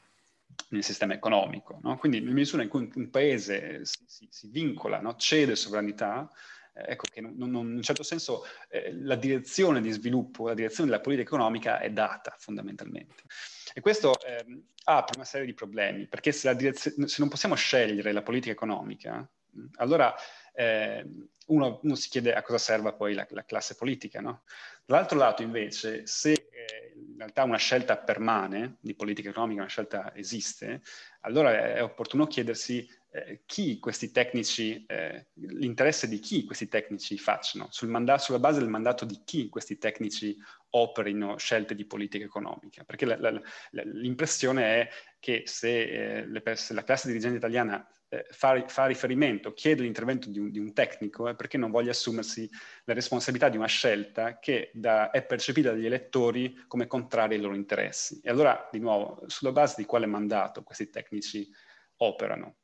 nel 0.69 0.83
sistema 0.83 1.13
economico. 1.13 1.79
No? 1.81 1.97
Quindi 1.97 2.19
nella 2.19 2.33
misura 2.33 2.63
in 2.63 2.69
cui 2.69 2.89
un 2.93 3.09
paese 3.09 3.85
si, 3.85 4.03
si, 4.05 4.27
si 4.29 4.47
vincola, 4.49 4.99
no? 4.99 5.15
cede 5.15 5.55
sovranità, 5.55 6.29
eh, 6.73 6.91
ecco 6.91 7.05
che 7.11 7.21
non, 7.21 7.35
non, 7.35 7.67
in 7.67 7.75
un 7.75 7.81
certo 7.81 8.03
senso 8.03 8.45
eh, 8.69 8.93
la 8.93 9.15
direzione 9.15 9.81
di 9.81 9.91
sviluppo, 9.91 10.47
la 10.47 10.53
direzione 10.53 10.89
della 10.89 11.01
politica 11.01 11.27
economica 11.27 11.79
è 11.79 11.89
data 11.91 12.35
fondamentalmente. 12.37 13.23
E 13.73 13.81
questo 13.81 14.19
eh, 14.21 14.45
apre 14.85 15.15
una 15.15 15.25
serie 15.25 15.45
di 15.45 15.53
problemi, 15.53 16.07
perché 16.07 16.31
se, 16.31 16.73
se, 16.73 16.93
non 17.17 17.29
possiamo 17.29 17.55
scegliere 17.55 18.11
la 18.11 18.23
politica 18.23 18.51
economica, 18.51 19.27
allora 19.75 20.13
eh, 20.53 21.05
uno, 21.47 21.79
uno, 21.83 21.95
si 21.95 22.09
chiede 22.09 22.33
a 22.33 22.41
cosa 22.41 22.57
serva 22.57 22.93
poi 22.93 23.13
la, 23.13 23.25
la 23.29 23.43
classe 23.43 23.75
politica. 23.75 24.21
No? 24.21 24.43
Dall'altro 24.85 25.17
lato, 25.17 25.41
invece, 25.41 26.05
se 26.05 26.31
eh, 26.31 26.93
in 26.95 27.17
realtà 27.17 27.43
una 27.43 27.57
scelta 27.57 27.97
permane 27.97 28.77
di 28.79 28.95
politica 28.95 29.29
economica, 29.29 29.61
una 29.61 29.69
scelta 29.69 30.15
esiste, 30.15 30.81
allora 31.21 31.73
è 31.75 31.83
opportuno 31.83 32.27
chiedersi 32.27 32.87
eh, 33.11 33.41
chi 33.45 33.79
questi 33.79 34.11
tecnici, 34.11 34.85
eh, 34.85 35.27
l'interesse 35.33 36.07
di 36.07 36.19
chi 36.19 36.45
questi 36.45 36.67
tecnici 36.67 37.17
facciano, 37.17 37.67
sul 37.71 37.89
mandato, 37.89 38.23
sulla 38.23 38.39
base 38.39 38.59
del 38.59 38.69
mandato 38.69 39.05
di 39.05 39.21
chi 39.25 39.49
questi 39.49 39.77
tecnici 39.77 40.37
operino 40.71 41.37
scelte 41.37 41.73
di 41.73 41.85
politica 41.85 42.25
economica. 42.25 42.83
Perché 42.83 43.05
la, 43.05 43.17
la, 43.19 43.31
la, 43.31 43.83
l'impressione 43.85 44.63
è 44.63 44.89
che 45.19 45.43
se, 45.45 46.21
eh, 46.21 46.55
se 46.55 46.73
la 46.73 46.83
classe 46.83 47.07
dirigente 47.07 47.37
italiana 47.37 47.87
eh, 48.09 48.25
fa, 48.29 48.63
fa, 48.67 48.85
riferimento, 48.85 49.53
chiede 49.53 49.81
l'intervento 49.81 50.29
di 50.29 50.37
un, 50.37 50.51
di 50.51 50.59
un 50.59 50.73
tecnico 50.73 51.27
è 51.27 51.35
perché 51.35 51.57
non 51.57 51.71
voglia 51.71 51.91
assumersi 51.91 52.47
la 52.83 52.93
responsabilità 52.93 53.49
di 53.49 53.57
una 53.57 53.67
scelta 53.67 54.37
che 54.37 54.69
da, 54.73 55.09
è 55.09 55.23
percepita 55.25 55.71
dagli 55.71 55.85
elettori 55.85 56.63
come 56.67 56.85
contraria 56.85 57.37
ai 57.37 57.41
loro 57.41 57.55
interessi. 57.55 58.19
E 58.23 58.29
allora, 58.29 58.69
di 58.71 58.79
nuovo, 58.79 59.23
sulla 59.25 59.51
base 59.51 59.75
di 59.77 59.85
quale 59.85 60.05
mandato 60.05 60.61
questi 60.61 60.89
tecnici 60.89 61.49
operano? 61.97 62.57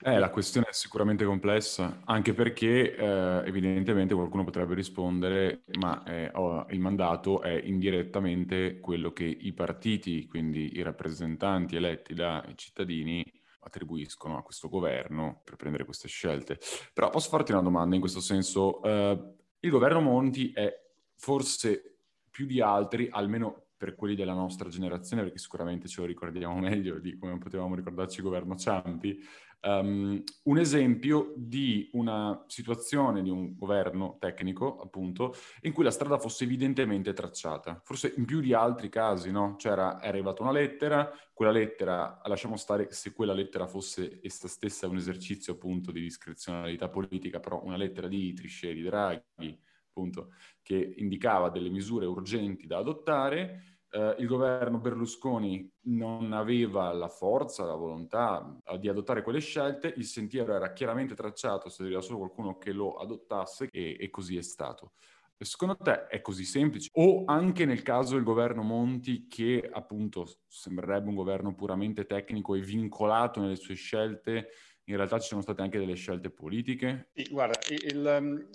Eh, 0.00 0.18
la 0.18 0.30
questione 0.30 0.68
è 0.68 0.72
sicuramente 0.72 1.24
complessa, 1.24 2.02
anche 2.04 2.32
perché 2.32 2.94
eh, 2.94 3.42
evidentemente 3.44 4.14
qualcuno 4.14 4.44
potrebbe 4.44 4.74
rispondere, 4.74 5.64
ma 5.80 6.04
eh, 6.04 6.30
oh, 6.34 6.66
il 6.70 6.78
mandato 6.78 7.42
è 7.42 7.60
indirettamente 7.64 8.78
quello 8.78 9.12
che 9.12 9.24
i 9.24 9.52
partiti, 9.52 10.26
quindi 10.26 10.76
i 10.76 10.82
rappresentanti 10.82 11.74
eletti 11.74 12.14
dai 12.14 12.56
cittadini, 12.56 13.24
attribuiscono 13.60 14.38
a 14.38 14.42
questo 14.42 14.68
governo 14.68 15.40
per 15.44 15.56
prendere 15.56 15.84
queste 15.84 16.06
scelte. 16.06 16.58
Però 16.92 17.10
posso 17.10 17.28
farti 17.28 17.50
una 17.50 17.62
domanda 17.62 17.96
in 17.96 18.00
questo 18.00 18.20
senso? 18.20 18.80
Uh, 18.80 19.36
il 19.58 19.70
governo 19.70 20.00
Monti 20.00 20.52
è 20.52 20.72
forse 21.16 21.98
più 22.30 22.46
di 22.46 22.60
altri, 22.60 23.08
almeno 23.10 23.68
per 23.76 23.94
quelli 23.94 24.16
della 24.16 24.32
nostra 24.32 24.68
generazione, 24.68 25.22
perché 25.22 25.38
sicuramente 25.38 25.86
ce 25.86 26.00
lo 26.00 26.06
ricordiamo 26.06 26.58
meglio 26.58 26.98
di 26.98 27.16
come 27.16 27.38
potevamo 27.38 27.74
ricordarci 27.74 28.18
il 28.18 28.24
governo 28.24 28.56
Ciampi, 28.56 29.18
um, 29.62 30.22
un 30.44 30.58
esempio 30.58 31.32
di 31.36 31.88
una 31.92 32.44
situazione 32.46 33.22
di 33.22 33.30
un 33.30 33.56
governo 33.56 34.16
tecnico, 34.18 34.80
appunto, 34.80 35.34
in 35.62 35.72
cui 35.72 35.84
la 35.84 35.90
strada 35.90 36.18
fosse 36.18 36.44
evidentemente 36.44 37.12
tracciata. 37.12 37.80
Forse 37.84 38.14
in 38.16 38.24
più 38.24 38.40
di 38.40 38.52
altri 38.52 38.88
casi, 38.88 39.30
no? 39.30 39.56
C'era, 39.56 39.98
è 39.98 40.08
arrivata 40.08 40.42
una 40.42 40.52
lettera, 40.52 41.10
quella 41.32 41.52
lettera, 41.52 42.20
lasciamo 42.24 42.56
stare 42.56 42.90
se 42.90 43.12
quella 43.12 43.32
lettera 43.32 43.66
fosse 43.66 44.18
essa 44.22 44.48
stessa 44.48 44.88
un 44.88 44.96
esercizio 44.96 45.52
appunto 45.54 45.92
di 45.92 46.00
discrezionalità 46.00 46.88
politica, 46.88 47.40
però 47.40 47.62
una 47.62 47.76
lettera 47.76 48.08
di 48.08 48.32
Triscieri, 48.32 48.82
Draghi, 48.82 49.58
appunto, 49.88 50.32
che 50.62 50.94
indicava 50.96 51.48
delle 51.48 51.70
misure 51.70 52.06
urgenti 52.06 52.66
da 52.66 52.78
adottare. 52.78 53.77
Uh, 53.90 54.20
il 54.20 54.26
governo 54.26 54.78
Berlusconi 54.78 55.66
non 55.84 56.34
aveva 56.34 56.92
la 56.92 57.08
forza, 57.08 57.64
la 57.64 57.74
volontà 57.74 58.58
uh, 58.62 58.76
di 58.76 58.86
adottare 58.86 59.22
quelle 59.22 59.40
scelte, 59.40 59.94
il 59.96 60.04
sentiero 60.04 60.54
era 60.54 60.74
chiaramente 60.74 61.14
tracciato, 61.14 61.70
serviva 61.70 62.02
solo 62.02 62.18
qualcuno 62.18 62.58
che 62.58 62.72
lo 62.72 62.96
adottasse 62.96 63.68
e, 63.70 63.96
e 63.98 64.10
così 64.10 64.36
è 64.36 64.42
stato. 64.42 64.92
Secondo 65.40 65.76
te 65.76 66.08
è 66.08 66.20
così 66.20 66.44
semplice? 66.44 66.90
O 66.94 67.22
anche 67.24 67.64
nel 67.64 67.82
caso 67.82 68.14
del 68.14 68.24
governo 68.24 68.62
Monti, 68.62 69.28
che 69.28 69.68
appunto 69.72 70.26
sembrerebbe 70.48 71.08
un 71.08 71.14
governo 71.14 71.54
puramente 71.54 72.06
tecnico 72.06 72.56
e 72.56 72.60
vincolato 72.60 73.40
nelle 73.40 73.54
sue 73.54 73.74
scelte, 73.74 74.48
in 74.90 74.96
realtà 74.96 75.18
ci 75.18 75.28
sono 75.28 75.42
state 75.42 75.62
anche 75.62 75.78
delle 75.78 75.94
scelte 75.94 76.30
politiche? 76.30 77.10
Guarda, 77.30 77.58
il, 77.68 78.16
um, 78.20 78.48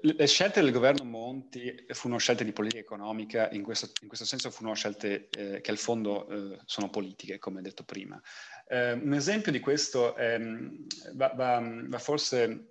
le 0.00 0.26
scelte 0.26 0.60
del 0.60 0.72
governo 0.72 1.04
Monti 1.04 1.84
furono 1.88 2.18
scelte 2.18 2.44
di 2.44 2.52
politica 2.52 2.80
economica, 2.80 3.50
in 3.50 3.62
questo, 3.62 3.90
in 4.02 4.08
questo 4.08 4.24
senso 4.24 4.50
furono 4.50 4.74
scelte 4.74 5.28
eh, 5.30 5.60
che 5.60 5.70
al 5.70 5.78
fondo 5.78 6.28
eh, 6.28 6.58
sono 6.64 6.90
politiche, 6.90 7.38
come 7.38 7.60
detto 7.60 7.82
prima. 7.84 8.20
Eh, 8.68 8.92
un 8.92 9.12
esempio 9.14 9.50
di 9.50 9.60
questo 9.60 10.16
ehm, 10.16 10.86
va, 11.14 11.32
va, 11.34 11.60
va 11.62 11.98
forse 11.98 12.70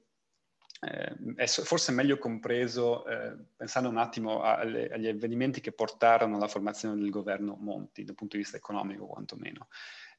eh, 0.82 1.36
è 1.36 1.46
forse 1.46 1.92
meglio 1.92 2.18
compreso 2.18 3.06
eh, 3.06 3.36
pensando 3.56 3.90
un 3.90 3.98
attimo 3.98 4.42
alle, 4.44 4.88
agli 4.90 5.08
avvenimenti 5.08 5.60
che 5.60 5.74
portarono 5.74 6.38
alla 6.38 6.48
formazione 6.48 6.96
del 6.96 7.10
governo 7.10 7.58
Monti 7.60 8.06
dal 8.06 8.16
punto 8.16 8.38
di 8.38 8.44
vista 8.44 8.58
economico 8.58 9.06
quantomeno. 9.06 9.68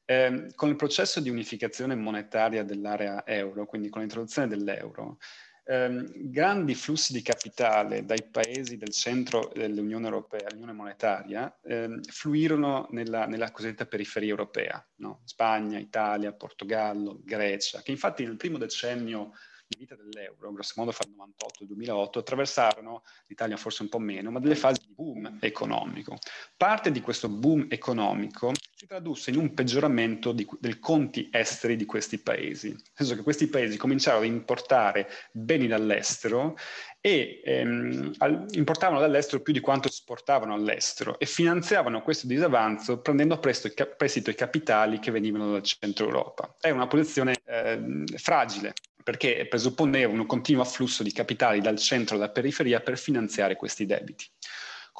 Eh, 0.05 0.51
con 0.55 0.69
il 0.69 0.75
processo 0.75 1.19
di 1.19 1.29
unificazione 1.29 1.95
monetaria 1.95 2.63
dell'area 2.63 3.25
euro, 3.25 3.65
quindi 3.65 3.89
con 3.89 4.01
l'introduzione 4.01 4.47
dell'euro, 4.47 5.17
ehm, 5.65 6.05
grandi 6.29 6.75
flussi 6.75 7.13
di 7.13 7.21
capitale 7.21 8.03
dai 8.03 8.23
paesi 8.29 8.77
del 8.77 8.89
centro 8.89 9.51
dell'Unione 9.53 10.05
Europea, 10.05 10.49
l'Unione 10.51 10.73
Monetaria, 10.73 11.59
ehm, 11.63 12.03
fluirono 12.03 12.87
nella, 12.91 13.25
nella, 13.25 13.51
cosiddetta 13.51 13.85
periferia 13.85 14.29
europea, 14.29 14.85
no? 14.97 15.21
Spagna, 15.23 15.79
Italia, 15.79 16.33
Portogallo, 16.33 17.21
Grecia, 17.23 17.81
che 17.81 17.91
infatti 17.91 18.25
nel 18.25 18.37
primo 18.37 18.57
decennio 18.57 19.31
di 19.67 19.77
vita 19.77 19.95
dell'euro, 19.95 20.51
grosso 20.51 20.73
modo 20.75 20.91
fra 20.91 21.05
il 21.07 21.11
98 21.15 21.59
e 21.59 21.61
il 21.61 21.67
2008, 21.67 22.19
attraversarono, 22.19 23.03
l'Italia 23.27 23.55
forse 23.55 23.83
un 23.83 23.89
po' 23.89 23.99
meno, 23.99 24.29
ma 24.29 24.39
delle 24.39 24.55
fasi 24.55 24.81
di 24.85 24.93
boom 24.93 25.37
economico. 25.39 26.17
Parte 26.57 26.91
di 26.91 26.99
questo 26.99 27.29
boom 27.29 27.67
economico 27.69 28.51
si 28.81 28.87
tradusse 28.87 29.29
in 29.29 29.37
un 29.37 29.53
peggioramento 29.53 30.31
di, 30.31 30.47
del 30.59 30.79
conti 30.79 31.29
esteri 31.31 31.75
di 31.75 31.85
questi 31.85 32.17
paesi, 32.17 32.69
nel 32.69 32.81
senso 32.91 33.13
che 33.13 33.21
questi 33.21 33.45
paesi 33.45 33.77
cominciarono 33.77 34.25
ad 34.25 34.31
importare 34.31 35.07
beni 35.31 35.67
dall'estero 35.67 36.57
e 36.99 37.41
ehm, 37.45 38.11
importavano 38.53 38.99
dall'estero 38.99 39.43
più 39.43 39.53
di 39.53 39.59
quanto 39.59 39.87
esportavano 39.87 40.55
all'estero 40.55 41.19
e 41.19 41.27
finanziavano 41.27 42.01
questo 42.01 42.25
disavanzo 42.25 43.01
prendendo 43.01 43.35
a 43.35 43.37
prestito 43.37 44.31
i 44.31 44.35
capitali 44.35 44.97
che 44.97 45.11
venivano 45.11 45.51
dal 45.51 45.61
centro 45.61 46.05
Europa. 46.05 46.55
È 46.59 46.71
una 46.71 46.87
posizione 46.87 47.35
eh, 47.45 48.03
fragile 48.15 48.73
perché 49.03 49.45
presupponeva 49.47 50.11
un 50.11 50.25
continuo 50.25 50.63
afflusso 50.63 51.03
di 51.03 51.11
capitali 51.11 51.61
dal 51.61 51.77
centro 51.77 52.15
alla 52.15 52.29
periferia 52.29 52.79
per 52.79 52.97
finanziare 52.97 53.55
questi 53.55 53.85
debiti. 53.85 54.25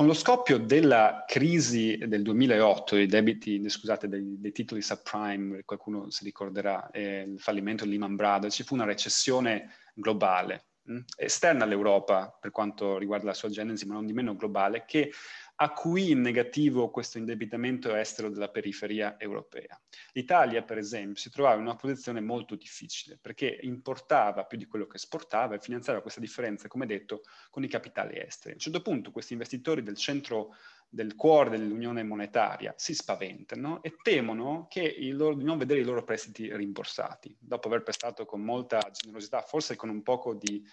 Con 0.02 0.10
lo 0.10 0.16
scoppio 0.16 0.58
della 0.58 1.26
crisi 1.28 1.96
del 1.96 2.24
2008, 2.24 2.96
dei 2.96 3.06
debiti, 3.06 3.70
scusate, 3.70 4.08
dei, 4.08 4.40
dei 4.40 4.52
titoli 4.52 4.82
subprime, 4.82 5.62
qualcuno 5.64 6.10
si 6.10 6.24
ricorderà, 6.24 6.90
eh, 6.90 7.22
il 7.32 7.40
fallimento 7.40 7.84
di 7.84 7.92
Lehman 7.92 8.16
Brothers, 8.16 8.56
ci 8.56 8.64
fu 8.64 8.74
una 8.74 8.86
recessione 8.86 9.70
globale, 9.94 10.70
mh, 10.86 11.02
esterna 11.18 11.66
all'Europa 11.66 12.36
per 12.42 12.50
quanto 12.50 12.98
riguarda 12.98 13.28
la 13.28 13.36
sua 13.36 13.50
genesi, 13.50 13.86
ma 13.86 13.94
non 13.94 14.08
di 14.08 14.14
meno 14.14 14.36
globale, 14.36 14.86
che 14.88 15.12
acuì 15.62 16.10
in 16.10 16.22
negativo 16.22 16.90
questo 16.90 17.20
indebitamento 17.20 17.94
estero 17.94 18.30
della 18.30 18.50
periferia 18.50 19.20
europea. 19.20 19.80
L'Italia, 20.14 20.64
per 20.64 20.80
esempio, 20.80 21.22
si 21.22 21.30
trovava 21.30 21.58
in 21.58 21.62
una 21.62 21.76
posizione 21.76 22.20
molto 22.20 22.56
difficile 22.56 23.20
perché 23.22 23.60
importava 23.62 24.46
più 24.46 24.58
di 24.58 24.66
quello 24.66 24.88
che 24.88 24.98
esportava 24.98 25.54
e 25.54 25.60
finanziava 25.60 26.02
questa 26.02 26.20
differenza, 26.20 26.68
come 26.68 26.88
detto, 26.88 27.22
con 27.52 27.64
i 27.64 27.68
capitali 27.68 28.18
esteri. 28.18 28.52
A 28.52 28.56
un 28.56 28.60
certo 28.60 28.82
punto 28.82 29.12
questi 29.12 29.34
investitori 29.34 29.84
del 29.84 29.98
centro 29.98 30.56
del 30.90 31.16
cuore 31.16 31.52
dell'unione 31.52 32.04
monetaria 32.04 32.74
si 32.76 32.94
spaventano 32.94 33.84
e 33.84 33.96
temono 34.02 34.68
loro, 35.12 35.36
di 35.36 35.44
non 35.44 35.60
vedere 35.60 35.80
i 35.80 35.86
loro 35.86 36.04
prestiti 36.04 36.54
rimborsati, 36.54 37.34
dopo 37.40 37.68
aver 37.68 37.84
prestato 37.84 38.26
con 38.26 38.42
molta 38.42 38.90
generosità, 38.92 39.42
forse 39.42 39.76
con 39.76 39.90
un 39.90 40.02
poco 40.02 40.34
di 40.34 40.68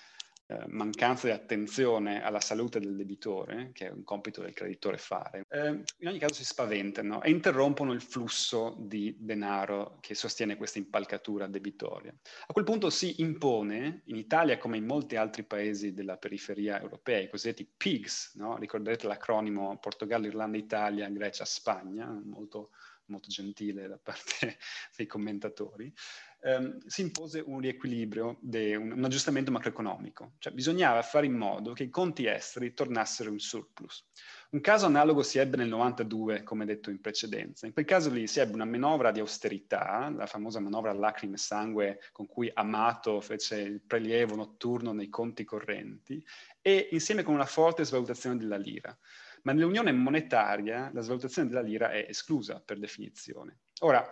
eh, 0.51 0.65
mancanza 0.69 1.27
di 1.27 1.35
attenzione 1.35 2.23
alla 2.23 2.41
salute 2.41 2.81
del 2.81 2.97
debitore, 2.97 3.71
che 3.75 3.89
è 3.89 3.91
un 3.91 4.03
compito 4.03 4.41
del 4.41 4.55
creditore 4.55 4.97
fare, 4.97 5.45
eh, 5.51 5.83
in 5.99 6.09
ogni 6.09 6.19
caso 6.19 6.33
si 6.33 6.45
spaventano 6.45 7.23
e 7.23 7.29
interrompono 7.29 7.93
il 7.93 8.01
flusso 8.01 8.75
di 8.79 9.15
denaro 9.19 9.99
che 10.01 10.15
sostiene 10.15 10.57
questa 10.57 10.79
impalcatura 10.79 11.47
debitoria. 11.47 12.15
A 12.47 12.53
quel 12.55 12.65
punto 12.65 12.89
si 12.89 13.21
impone, 13.21 14.01
in 14.07 14.17
Italia 14.17 14.57
come 14.57 14.79
in 14.79 14.87
molti 14.87 15.17
altri 15.17 15.45
paesi 15.45 15.93
della 15.93 16.17
periferia 16.17 16.81
europea, 16.81 17.19
i 17.19 17.29
cosiddetti 17.29 17.71
PIGS, 17.77 18.37
no? 18.37 18.57
ricorderete 18.57 19.07
l'acronimo 19.07 19.77
Portogallo, 19.79 20.29
Irlanda, 20.29 20.57
Italia, 20.57 21.11
Grecia, 21.11 21.45
Spagna, 21.45 22.07
molto 22.25 22.71
molto 23.09 23.29
gentile 23.29 23.89
da 23.89 23.99
parte 23.99 24.59
dei 24.97 25.07
commentatori, 25.07 25.93
ehm, 26.43 26.79
si 26.87 27.03
impose 27.03 27.43
un 27.45 27.61
riequilibrio, 27.61 28.39
de, 28.41 28.77
un, 28.77 28.93
un, 28.93 29.05
aggiustamento 29.05 29.51
macroeconomico, 29.51 30.33
cioè 30.39 30.53
bisognava 30.53 31.03
fare 31.03 31.27
in 31.27 31.35
modo 31.35 31.73
che 31.73 31.85
i 31.85 31.91
conti 31.91 32.27
esteri 32.27 32.75
tornassero 32.75 33.31
in 33.31 33.39
surplus. 33.39 34.07
Un 34.51 34.61
caso 34.61 34.87
analogo 34.87 35.23
si 35.23 35.39
ebbe 35.39 35.57
nel 35.57 35.69
92, 35.69 36.43
come 36.43 36.65
detto 36.65 36.91
in 36.91 37.01
precedenza. 37.01 37.67
In 37.67 37.73
quel 37.73 37.85
caso 37.85 38.11
lì 38.11 38.27
si 38.27 38.41
ebbe 38.41 38.55
una 38.55 38.65
manovra 38.65 39.11
di 39.11 39.21
austerità, 39.21 40.13
la 40.15 40.27
famosa 40.27 40.61
manovra 40.61 40.93
lacrime 40.93 41.35
e 41.35 41.39
sangue 41.39 42.01
con 42.13 42.27
cui 42.27 42.51
Amato 42.53 43.21
fece 43.21 43.61
il 43.61 43.81
prelievo 43.81 44.35
notturno 44.37 44.93
nei 44.93 45.09
conti 45.09 45.45
correnti, 45.45 46.25
e 46.61 46.89
insieme 46.93 47.23
con 47.23 47.35
una 47.35 47.47
forte 47.47 47.85
svalutazione 47.85 48.37
della 48.37 48.57
lira 48.57 48.97
ma 49.43 49.53
nell'unione 49.53 49.93
monetaria 49.93 50.91
la 50.93 51.01
svalutazione 51.01 51.49
della 51.49 51.63
lira 51.63 51.91
è 51.91 52.07
esclusa 52.09 52.61
per 52.61 52.79
definizione. 52.79 53.61
Ora, 53.81 54.05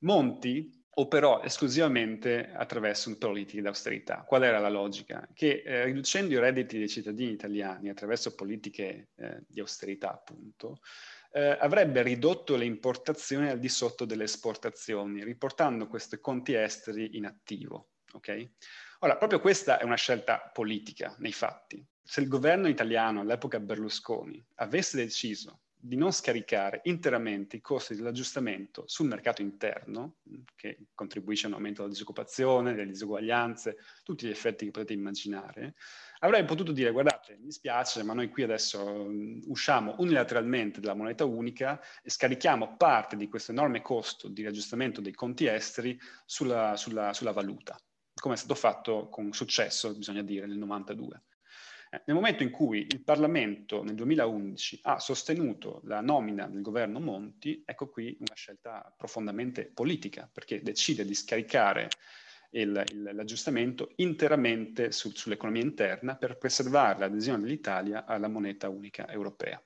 Monti 0.00 0.79
operò 0.94 1.40
esclusivamente 1.42 2.50
attraverso 2.52 3.16
politiche 3.16 3.60
di 3.60 3.66
austerità. 3.66 4.24
Qual 4.26 4.42
era 4.42 4.58
la 4.58 4.68
logica? 4.68 5.28
Che 5.32 5.62
eh, 5.64 5.84
riducendo 5.84 6.34
i 6.34 6.38
redditi 6.38 6.78
dei 6.78 6.88
cittadini 6.88 7.32
italiani 7.32 7.88
attraverso 7.88 8.34
politiche 8.34 9.10
eh, 9.16 9.42
di 9.46 9.60
austerità, 9.60 10.12
appunto, 10.12 10.80
eh, 11.32 11.56
avrebbe 11.60 12.02
ridotto 12.02 12.56
le 12.56 12.64
importazioni 12.64 13.48
al 13.48 13.58
di 13.58 13.68
sotto 13.68 14.04
delle 14.04 14.24
esportazioni, 14.24 15.22
riportando 15.22 15.86
questi 15.86 16.18
conti 16.20 16.54
esteri 16.54 17.16
in 17.16 17.26
attivo. 17.26 17.90
Okay? 18.12 18.52
Ora, 19.00 19.16
proprio 19.16 19.40
questa 19.40 19.78
è 19.78 19.84
una 19.84 19.96
scelta 19.96 20.50
politica 20.52 21.14
nei 21.18 21.32
fatti. 21.32 21.84
Se 22.02 22.20
il 22.20 22.28
governo 22.28 22.66
italiano 22.68 23.20
all'epoca 23.20 23.60
Berlusconi 23.60 24.44
avesse 24.56 24.96
deciso 24.96 25.60
di 25.82 25.96
non 25.96 26.12
scaricare 26.12 26.80
interamente 26.84 27.56
i 27.56 27.60
costi 27.60 27.94
dell'aggiustamento 27.94 28.84
sul 28.86 29.08
mercato 29.08 29.40
interno, 29.40 30.16
che 30.54 30.78
contribuisce 30.94 31.46
a 31.46 31.48
un 31.48 31.54
aumento 31.54 31.80
della 31.80 31.94
disoccupazione, 31.94 32.74
delle 32.74 32.90
disuguaglianze, 32.90 33.78
tutti 34.02 34.26
gli 34.26 34.30
effetti 34.30 34.66
che 34.66 34.70
potete 34.70 34.92
immaginare, 34.92 35.74
avrei 36.18 36.44
potuto 36.44 36.72
dire 36.72 36.90
guardate, 36.90 37.38
mi 37.40 37.50
spiace, 37.50 38.02
ma 38.02 38.12
noi 38.12 38.28
qui 38.28 38.42
adesso 38.42 39.08
usciamo 39.46 39.94
unilateralmente 39.98 40.80
dalla 40.80 40.94
moneta 40.94 41.24
unica 41.24 41.80
e 42.02 42.10
scarichiamo 42.10 42.76
parte 42.76 43.16
di 43.16 43.28
questo 43.28 43.52
enorme 43.52 43.80
costo 43.80 44.28
di 44.28 44.42
riaggiustamento 44.42 45.00
dei 45.00 45.14
conti 45.14 45.46
esteri 45.46 45.98
sulla, 46.26 46.76
sulla, 46.76 47.14
sulla 47.14 47.32
valuta, 47.32 47.78
come 48.14 48.34
è 48.34 48.36
stato 48.36 48.54
fatto 48.54 49.08
con 49.08 49.32
successo, 49.32 49.94
bisogna 49.94 50.22
dire, 50.22 50.46
nel 50.46 50.58
92. 50.58 51.22
Nel 51.90 52.14
momento 52.14 52.44
in 52.44 52.50
cui 52.50 52.86
il 52.88 53.02
Parlamento 53.02 53.82
nel 53.82 53.96
2011 53.96 54.78
ha 54.82 55.00
sostenuto 55.00 55.80
la 55.84 56.00
nomina 56.00 56.46
del 56.46 56.62
governo 56.62 57.00
Monti, 57.00 57.64
ecco 57.66 57.88
qui 57.88 58.16
una 58.20 58.34
scelta 58.34 58.94
profondamente 58.96 59.66
politica, 59.66 60.30
perché 60.32 60.62
decide 60.62 61.04
di 61.04 61.14
scaricare 61.14 61.88
il, 62.50 62.80
il, 62.92 63.10
l'aggiustamento 63.12 63.90
interamente 63.96 64.92
su, 64.92 65.10
sull'economia 65.10 65.62
interna 65.62 66.14
per 66.14 66.38
preservare 66.38 67.00
l'adesione 67.00 67.42
dell'Italia 67.42 68.04
alla 68.04 68.28
moneta 68.28 68.68
unica 68.68 69.08
europea. 69.08 69.60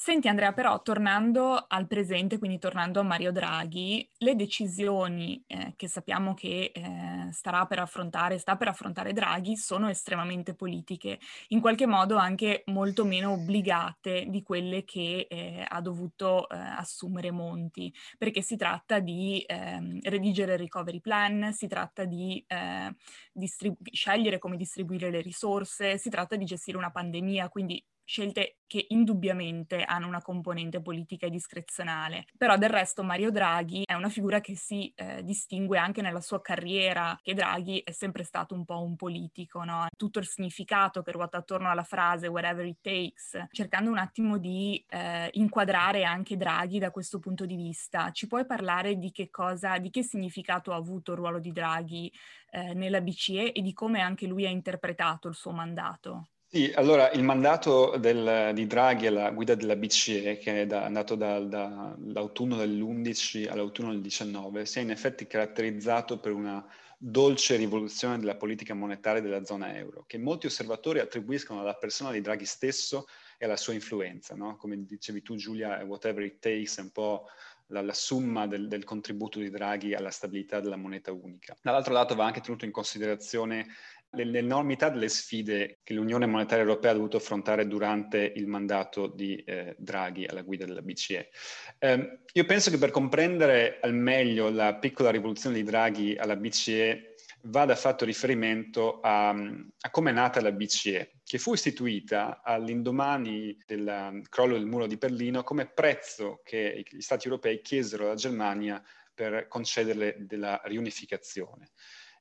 Senti 0.00 0.28
Andrea, 0.28 0.52
però 0.52 0.80
tornando 0.80 1.64
al 1.66 1.88
presente, 1.88 2.38
quindi 2.38 2.60
tornando 2.60 3.00
a 3.00 3.02
Mario 3.02 3.32
Draghi, 3.32 4.08
le 4.18 4.36
decisioni 4.36 5.42
eh, 5.48 5.72
che 5.74 5.88
sappiamo 5.88 6.34
che 6.34 6.70
eh, 6.72 7.28
starà 7.32 7.66
per 7.66 7.80
affrontare, 7.80 8.38
sta 8.38 8.56
per 8.56 8.68
affrontare 8.68 9.12
Draghi 9.12 9.56
sono 9.56 9.88
estremamente 9.88 10.54
politiche, 10.54 11.18
in 11.48 11.60
qualche 11.60 11.86
modo 11.86 12.16
anche 12.16 12.62
molto 12.66 13.04
meno 13.04 13.32
obbligate 13.32 14.26
di 14.28 14.40
quelle 14.44 14.84
che 14.84 15.26
eh, 15.28 15.66
ha 15.68 15.80
dovuto 15.80 16.48
eh, 16.48 16.56
assumere 16.56 17.32
Monti, 17.32 17.92
perché 18.16 18.40
si 18.40 18.54
tratta 18.54 19.00
di 19.00 19.42
ehm, 19.44 19.98
redigere 20.02 20.52
il 20.52 20.58
recovery 20.58 21.00
plan, 21.00 21.52
si 21.52 21.66
tratta 21.66 22.04
di 22.04 22.42
eh, 22.46 22.94
distribu- 23.32 23.90
scegliere 23.92 24.38
come 24.38 24.56
distribuire 24.56 25.10
le 25.10 25.22
risorse, 25.22 25.98
si 25.98 26.08
tratta 26.08 26.36
di 26.36 26.44
gestire 26.44 26.76
una 26.76 26.92
pandemia, 26.92 27.48
quindi 27.48 27.84
scelte 28.08 28.60
che 28.66 28.86
indubbiamente 28.88 29.82
hanno 29.82 30.06
una 30.06 30.22
componente 30.22 30.80
politica 30.80 31.26
e 31.26 31.30
discrezionale. 31.30 32.24
Però 32.38 32.56
del 32.56 32.70
resto 32.70 33.02
Mario 33.02 33.30
Draghi 33.30 33.82
è 33.84 33.92
una 33.92 34.08
figura 34.08 34.40
che 34.40 34.56
si 34.56 34.90
eh, 34.96 35.22
distingue 35.22 35.76
anche 35.76 36.00
nella 36.00 36.22
sua 36.22 36.40
carriera, 36.40 37.18
che 37.22 37.34
Draghi 37.34 37.82
è 37.84 37.90
sempre 37.90 38.24
stato 38.24 38.54
un 38.54 38.64
po' 38.64 38.82
un 38.82 38.96
politico, 38.96 39.62
no? 39.62 39.86
Tutto 39.94 40.20
il 40.20 40.26
significato 40.26 41.02
che 41.02 41.12
ruota 41.12 41.38
attorno 41.38 41.70
alla 41.70 41.82
frase 41.82 42.28
whatever 42.28 42.64
it 42.64 42.78
takes, 42.80 43.46
cercando 43.50 43.90
un 43.90 43.98
attimo 43.98 44.38
di 44.38 44.82
eh, 44.88 45.28
inquadrare 45.32 46.04
anche 46.04 46.38
Draghi 46.38 46.78
da 46.78 46.90
questo 46.90 47.18
punto 47.18 47.44
di 47.44 47.56
vista. 47.56 48.10
Ci 48.12 48.26
puoi 48.26 48.46
parlare 48.46 48.96
di 48.96 49.12
che 49.12 49.28
cosa, 49.28 49.76
di 49.78 49.90
che 49.90 50.02
significato 50.02 50.72
ha 50.72 50.76
avuto 50.76 51.12
il 51.12 51.18
ruolo 51.18 51.40
di 51.40 51.52
Draghi 51.52 52.10
eh, 52.50 52.72
nella 52.72 53.02
BCE 53.02 53.52
e 53.52 53.60
di 53.60 53.74
come 53.74 54.00
anche 54.00 54.26
lui 54.26 54.46
ha 54.46 54.50
interpretato 54.50 55.28
il 55.28 55.34
suo 55.34 55.52
mandato? 55.52 56.28
Sì, 56.50 56.72
allora 56.74 57.10
il 57.10 57.22
mandato 57.22 57.98
del, 57.98 58.52
di 58.54 58.66
Draghi 58.66 59.06
alla 59.06 59.30
guida 59.32 59.54
della 59.54 59.76
BCE, 59.76 60.38
che 60.38 60.62
è 60.62 60.66
da, 60.66 60.82
andato 60.82 61.14
da, 61.14 61.40
da, 61.40 61.94
dall'autunno 61.98 62.56
dell'11 62.56 63.50
all'autunno 63.50 63.90
del 63.90 64.00
19, 64.00 64.64
si 64.64 64.78
è 64.78 64.82
in 64.82 64.90
effetti 64.90 65.26
caratterizzato 65.26 66.18
per 66.18 66.32
una 66.32 66.66
dolce 66.96 67.56
rivoluzione 67.56 68.18
della 68.18 68.36
politica 68.36 68.72
monetaria 68.72 69.20
della 69.20 69.44
zona 69.44 69.76
euro, 69.76 70.04
che 70.06 70.16
molti 70.16 70.46
osservatori 70.46 71.00
attribuiscono 71.00 71.60
alla 71.60 71.74
persona 71.74 72.12
di 72.12 72.22
Draghi 72.22 72.46
stesso 72.46 73.06
e 73.36 73.44
alla 73.44 73.58
sua 73.58 73.74
influenza. 73.74 74.34
No? 74.34 74.56
Come 74.56 74.86
dicevi 74.86 75.20
tu 75.20 75.36
Giulia, 75.36 75.84
whatever 75.84 76.24
it 76.24 76.38
takes 76.38 76.78
è 76.78 76.80
un 76.80 76.92
po' 76.92 77.28
la, 77.68 77.82
la 77.82 77.92
somma 77.92 78.46
del, 78.46 78.68
del, 78.68 78.84
contributo 78.84 79.38
di 79.38 79.50
Draghi 79.50 79.94
alla 79.94 80.10
stabilità 80.10 80.60
della 80.60 80.76
moneta 80.76 81.12
unica. 81.12 81.56
Dall'altro 81.60 81.92
lato 81.92 82.14
va 82.14 82.24
anche 82.24 82.40
tenuto 82.40 82.64
in 82.64 82.70
considerazione 82.70 83.66
l'enormità 84.12 84.88
delle 84.88 85.08
sfide 85.08 85.80
che 85.82 85.92
l'Unione 85.92 86.26
Monetaria 86.26 86.64
Europea 86.64 86.92
ha 86.92 86.94
dovuto 86.94 87.18
affrontare 87.18 87.66
durante 87.66 88.32
il 88.36 88.46
mandato 88.46 89.06
di 89.06 89.36
eh, 89.36 89.74
Draghi 89.78 90.24
alla 90.24 90.42
guida 90.42 90.64
della 90.64 90.82
BCE. 90.82 91.30
Eh, 91.78 92.20
io 92.32 92.44
penso 92.44 92.70
che 92.70 92.78
per 92.78 92.90
comprendere 92.90 93.78
al 93.80 93.94
meglio 93.94 94.50
la 94.50 94.76
piccola 94.76 95.10
rivoluzione 95.10 95.56
di 95.56 95.62
Draghi 95.62 96.16
alla 96.16 96.36
BCE 96.36 97.14
vada 97.42 97.76
fatto 97.76 98.04
riferimento 98.04 99.00
a, 99.00 99.28
a 99.30 99.90
come 99.90 100.10
è 100.10 100.12
nata 100.12 100.40
la 100.40 100.52
BCE, 100.52 101.20
che 101.22 101.38
fu 101.38 101.52
istituita 101.52 102.42
all'indomani 102.42 103.56
del 103.66 104.22
crollo 104.28 104.54
del 104.54 104.66
muro 104.66 104.86
di 104.86 104.96
Berlino 104.96 105.44
come 105.44 105.66
prezzo 105.66 106.40
che 106.42 106.84
gli 106.88 107.00
Stati 107.00 107.26
europei 107.26 107.60
chiesero 107.60 108.06
alla 108.06 108.14
Germania 108.14 108.82
per 109.14 109.48
concederle 109.48 110.16
della 110.20 110.60
riunificazione. 110.64 111.70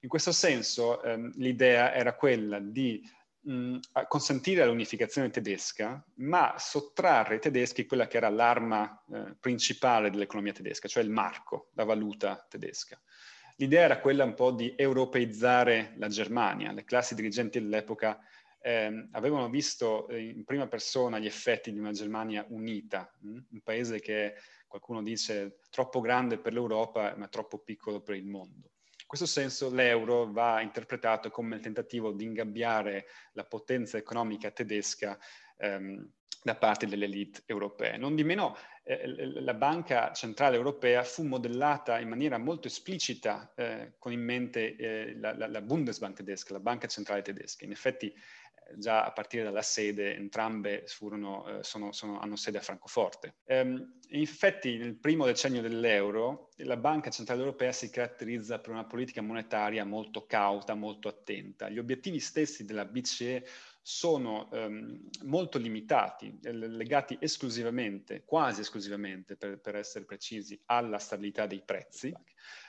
In 0.07 0.13
questo 0.13 0.31
senso 0.31 1.03
ehm, 1.03 1.33
l'idea 1.35 1.93
era 1.93 2.15
quella 2.15 2.59
di 2.59 3.05
mh, 3.41 3.79
consentire 4.07 4.65
l'unificazione 4.65 5.29
tedesca, 5.29 6.01
ma 6.19 6.55
sottrarre 6.57 7.33
ai 7.33 7.39
tedeschi 7.41 7.85
quella 7.85 8.07
che 8.07 8.15
era 8.15 8.29
l'arma 8.29 9.03
eh, 9.11 9.35
principale 9.37 10.09
dell'economia 10.09 10.53
tedesca, 10.53 10.87
cioè 10.87 11.03
il 11.03 11.09
marco, 11.09 11.71
la 11.73 11.83
valuta 11.83 12.47
tedesca. 12.49 12.97
L'idea 13.57 13.83
era 13.83 13.99
quella 13.99 14.23
un 14.23 14.33
po' 14.33 14.51
di 14.51 14.75
europeizzare 14.77 15.93
la 15.97 16.07
Germania. 16.07 16.71
Le 16.71 16.85
classi 16.85 17.13
dirigenti 17.13 17.59
dell'epoca 17.59 18.17
eh, 18.61 19.09
avevano 19.11 19.49
visto 19.49 20.07
eh, 20.07 20.21
in 20.21 20.45
prima 20.45 20.67
persona 20.67 21.19
gli 21.19 21.25
effetti 21.25 21.73
di 21.73 21.79
una 21.79 21.91
Germania 21.91 22.45
unita, 22.47 23.13
mh? 23.19 23.29
Mm? 23.29 23.39
un 23.49 23.59
paese 23.61 23.99
che 23.99 24.35
qualcuno 24.67 25.03
dice 25.03 25.59
troppo 25.69 25.99
grande 25.99 26.37
per 26.37 26.53
l'Europa 26.53 27.13
ma 27.17 27.27
troppo 27.27 27.57
piccolo 27.59 27.99
per 27.99 28.15
il 28.15 28.25
mondo. 28.25 28.71
In 29.09 29.15
questo 29.17 29.39
senso 29.39 29.73
l'euro 29.73 30.29
va 30.29 30.59
interpretato 30.59 31.29
come 31.29 31.55
il 31.55 31.61
tentativo 31.61 32.11
di 32.11 32.25
ingabbiare 32.25 33.05
la 33.31 33.45
potenza 33.45 33.95
economica 33.95 34.51
tedesca 34.51 35.17
ehm, 35.55 36.11
da 36.43 36.55
parte 36.55 36.87
delle 36.87 37.05
elite 37.05 37.43
europee. 37.45 37.97
Non 37.97 38.15
di 38.15 38.23
meno 38.23 38.55
eh, 38.83 39.41
la 39.41 39.53
Banca 39.53 40.13
Centrale 40.13 40.55
Europea 40.55 41.03
fu 41.03 41.23
modellata 41.23 41.99
in 41.99 42.07
maniera 42.07 42.37
molto 42.37 42.67
esplicita 42.67 43.51
eh, 43.55 43.95
con 43.99 44.13
in 44.13 44.23
mente 44.23 44.75
eh, 44.75 45.15
la, 45.19 45.35
la, 45.35 45.47
la, 45.47 45.61
Bundesbank 45.61 46.15
tedesca, 46.15 46.53
la 46.53 46.61
Banca 46.61 46.87
Centrale 46.87 47.21
tedesca. 47.21 47.65
In 47.65 47.71
effetti 47.71 48.07
eh, 48.07 48.77
già 48.77 49.03
a 49.03 49.11
partire 49.11 49.43
dalla 49.43 49.61
sede 49.61 50.15
entrambe 50.15 50.83
furono, 50.87 51.45
eh, 51.47 51.63
sono, 51.63 51.91
sono, 51.91 52.19
hanno 52.19 52.37
sede 52.37 52.59
a 52.59 52.61
Francoforte. 52.61 53.35
Ehm, 53.45 53.99
in 54.11 54.21
effetti 54.21 54.77
nel 54.77 54.95
primo 54.95 55.25
decennio 55.25 55.61
dell'euro 55.61 56.51
la 56.61 56.77
Banca 56.77 57.09
Centrale 57.09 57.41
Europea 57.41 57.73
si 57.73 57.89
caratterizza 57.89 58.59
per 58.59 58.71
una 58.71 58.85
politica 58.85 59.21
monetaria 59.21 59.83
molto 59.83 60.25
cauta, 60.25 60.75
molto 60.75 61.09
attenta. 61.09 61.67
Gli 61.67 61.77
obiettivi 61.77 62.21
stessi 62.21 62.63
della 62.63 62.85
BCE 62.85 63.45
sono 63.89 64.51
ehm, 64.51 64.99
molto 65.23 65.57
limitati, 65.57 66.37
eh, 66.43 66.51
legati 66.51 67.17
esclusivamente, 67.21 68.23
quasi 68.25 68.59
esclusivamente 68.59 69.37
per, 69.37 69.61
per, 69.61 69.77
essere 69.77 70.03
precisi, 70.03 70.61
alla 70.65 70.99
stabilità 70.99 71.45
dei 71.45 71.61
prezzi. 71.63 72.13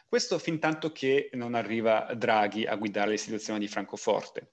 Questo 0.06 0.38
fin 0.38 0.60
tanto 0.60 0.92
che 0.92 1.28
non 1.32 1.54
arriva 1.54 2.14
Draghi 2.14 2.66
a 2.66 2.76
guidare 2.76 3.10
l'istituzione 3.10 3.58
di 3.58 3.66
Francoforte. 3.66 4.52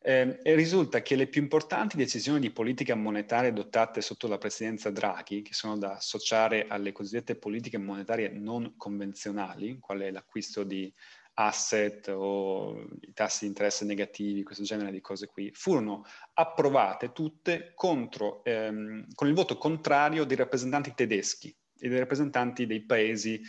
Eh, 0.00 0.38
e 0.40 0.54
risulta 0.54 1.02
che 1.02 1.16
le 1.16 1.26
più 1.26 1.42
importanti 1.42 1.96
decisioni 1.96 2.38
di 2.38 2.52
politica 2.52 2.94
monetaria 2.94 3.50
adottate 3.50 4.00
sotto 4.00 4.28
la 4.28 4.38
presidenza 4.38 4.90
Draghi, 4.90 5.42
che 5.42 5.52
sono 5.52 5.76
da 5.76 5.96
associare 5.96 6.68
alle 6.68 6.92
cosiddette 6.92 7.34
politiche 7.34 7.76
monetarie 7.76 8.28
non 8.28 8.74
convenzionali, 8.76 9.80
quale 9.80 10.12
l'acquisto 10.12 10.62
di 10.62 10.94
asset 11.40 12.08
o 12.08 12.80
i 13.00 13.12
tassi 13.12 13.40
di 13.40 13.46
interesse 13.46 13.84
negativi, 13.84 14.42
questo 14.42 14.64
genere 14.64 14.90
di 14.90 15.00
cose 15.00 15.28
qui, 15.28 15.50
furono 15.52 16.04
approvate 16.34 17.12
tutte 17.12 17.72
contro, 17.74 18.42
ehm, 18.44 19.06
con 19.14 19.28
il 19.28 19.34
voto 19.34 19.56
contrario 19.56 20.24
dei 20.24 20.36
rappresentanti 20.36 20.94
tedeschi 20.94 21.54
e 21.78 21.88
dei 21.88 21.98
rappresentanti 21.98 22.66
dei 22.66 22.84
paesi 22.84 23.40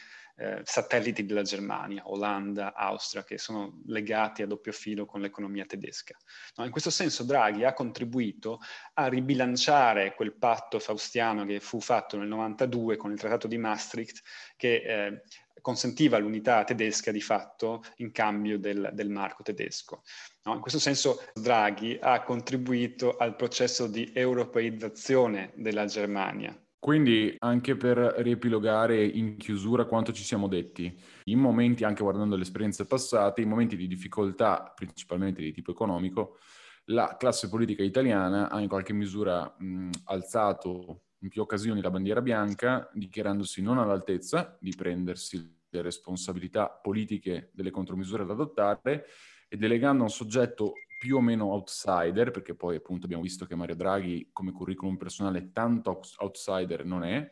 eh, 0.42 0.62
satelliti 0.64 1.26
della 1.26 1.42
Germania, 1.42 2.04
Olanda, 2.06 2.74
Austria, 2.74 3.26
che 3.26 3.38
sono 3.38 3.82
legati 3.88 4.42
a 4.42 4.48
doppio 4.48 4.72
filo 4.72 5.06
con 5.06 5.20
l'economia 5.20 5.66
tedesca. 5.66 6.16
No, 6.56 6.64
in 6.64 6.72
questo 6.72 6.92
senso 6.92 7.24
Draghi 7.24 7.66
ha 7.66 7.74
contribuito 7.74 8.60
a 8.94 9.08
ribilanciare 9.08 10.14
quel 10.16 10.34
patto 10.34 10.80
faustiano 10.80 11.44
che 11.44 11.60
fu 11.60 11.82
fatto 11.82 12.18
nel 12.18 12.30
92 12.30 12.96
con 12.96 13.12
il 13.12 13.20
Trattato 13.20 13.48
di 13.48 13.58
Maastricht, 13.58 14.22
che 14.56 14.76
eh, 14.76 15.22
consentiva 15.62 16.18
l'unità 16.18 16.64
tedesca 16.64 17.12
di 17.12 17.22
fatto 17.22 17.84
in 17.98 18.12
cambio 18.12 18.60
del, 18.60 18.90
del 18.94 19.10
marco 19.10 19.44
tedesco. 19.44 20.04
No? 20.44 20.54
In 20.54 20.60
questo 20.60 20.80
senso 20.80 21.24
Draghi 21.34 21.98
ha 22.02 22.24
contribuito 22.24 23.16
al 23.18 23.36
processo 23.36 23.88
di 23.88 24.12
europeizzazione 24.14 25.52
della 25.56 25.86
Germania. 25.86 26.58
Quindi 26.80 27.36
anche 27.40 27.76
per 27.76 27.98
riepilogare 27.98 29.06
in 29.06 29.36
chiusura 29.36 29.84
quanto 29.84 30.14
ci 30.14 30.24
siamo 30.24 30.48
detti, 30.48 30.98
in 31.26 31.38
momenti, 31.38 31.84
anche 31.84 32.04
guardando 32.04 32.38
le 32.38 32.44
esperienze 32.44 32.86
passate, 32.86 33.42
in 33.42 33.50
momenti 33.50 33.76
di 33.76 33.86
difficoltà, 33.86 34.72
principalmente 34.74 35.42
di 35.42 35.52
tipo 35.52 35.72
economico, 35.72 36.38
la 36.86 37.18
classe 37.20 37.50
politica 37.50 37.84
italiana 37.84 38.50
ha 38.50 38.62
in 38.62 38.70
qualche 38.70 38.94
misura 38.94 39.54
mh, 39.58 39.90
alzato 40.06 41.02
in 41.20 41.30
più 41.30 41.42
occasioni 41.42 41.82
la 41.82 41.90
bandiera 41.90 42.22
bianca, 42.22 42.90
dichiarandosi 42.94 43.62
non 43.62 43.78
all'altezza 43.78 44.58
di 44.60 44.74
prendersi 44.76 45.58
le 45.70 45.82
responsabilità 45.82 46.70
politiche 46.70 47.52
delle 47.54 47.72
contromisure 47.72 48.26
da 48.26 48.34
adottare 48.34 49.06
e 49.48 49.58
delegando 49.58 50.02
a 50.02 50.06
un 50.06 50.12
soggetto 50.12 50.74
più 51.00 51.18
o 51.18 51.22
meno 51.22 51.46
outsider, 51.46 52.32
perché 52.32 52.56
poi 52.56 52.76
appunto 52.76 53.06
abbiamo 53.06 53.24
visto 53.24 53.46
che 53.46 53.56
Mario 53.56 53.76
Draghi 53.76 54.30
come 54.34 54.52
curriculum 54.52 54.98
personale 54.98 55.52
tanto 55.52 56.02
outsider 56.18 56.86
non 56.86 57.04
è, 57.04 57.32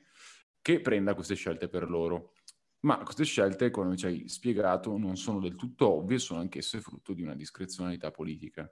che 0.62 0.82
prenda 0.82 1.14
queste 1.14 1.36
scelte 1.36 1.68
per 1.68 1.90
loro. 1.90 2.34
Ma 2.82 3.00
queste 3.04 3.24
scelte, 3.24 3.70
come 3.72 3.98
ci 3.98 4.06
hai 4.06 4.30
spiegato, 4.30 4.98
non 4.98 5.18
sono 5.18 5.40
del 5.40 5.56
tutto 5.56 5.96
ovvie, 5.96 6.20
sono 6.20 6.40
anch'esse 6.40 6.80
frutto 6.80 7.14
di 7.14 7.24
una 7.24 7.36
discrezionalità 7.36 8.12
politica. 8.12 8.70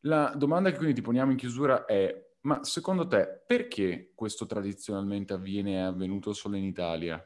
La 0.00 0.32
domanda 0.36 0.70
che 0.70 0.76
quindi 0.76 0.94
ti 0.94 1.02
poniamo 1.02 1.32
in 1.32 1.36
chiusura 1.36 1.84
è 1.84 2.29
ma 2.42 2.64
secondo 2.64 3.06
te 3.06 3.42
perché 3.46 4.12
questo 4.14 4.46
tradizionalmente 4.46 5.32
avviene 5.32 5.72
e 5.72 5.76
è 5.76 5.80
avvenuto 5.80 6.32
solo 6.32 6.56
in 6.56 6.64
Italia? 6.64 7.18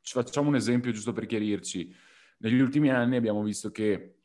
Ci 0.00 0.12
facciamo 0.14 0.48
un 0.48 0.56
esempio 0.56 0.90
giusto 0.90 1.12
per 1.12 1.26
chiarirci. 1.26 1.94
Negli 2.38 2.60
ultimi 2.60 2.90
anni 2.90 3.16
abbiamo 3.16 3.42
visto 3.42 3.70
che 3.70 4.18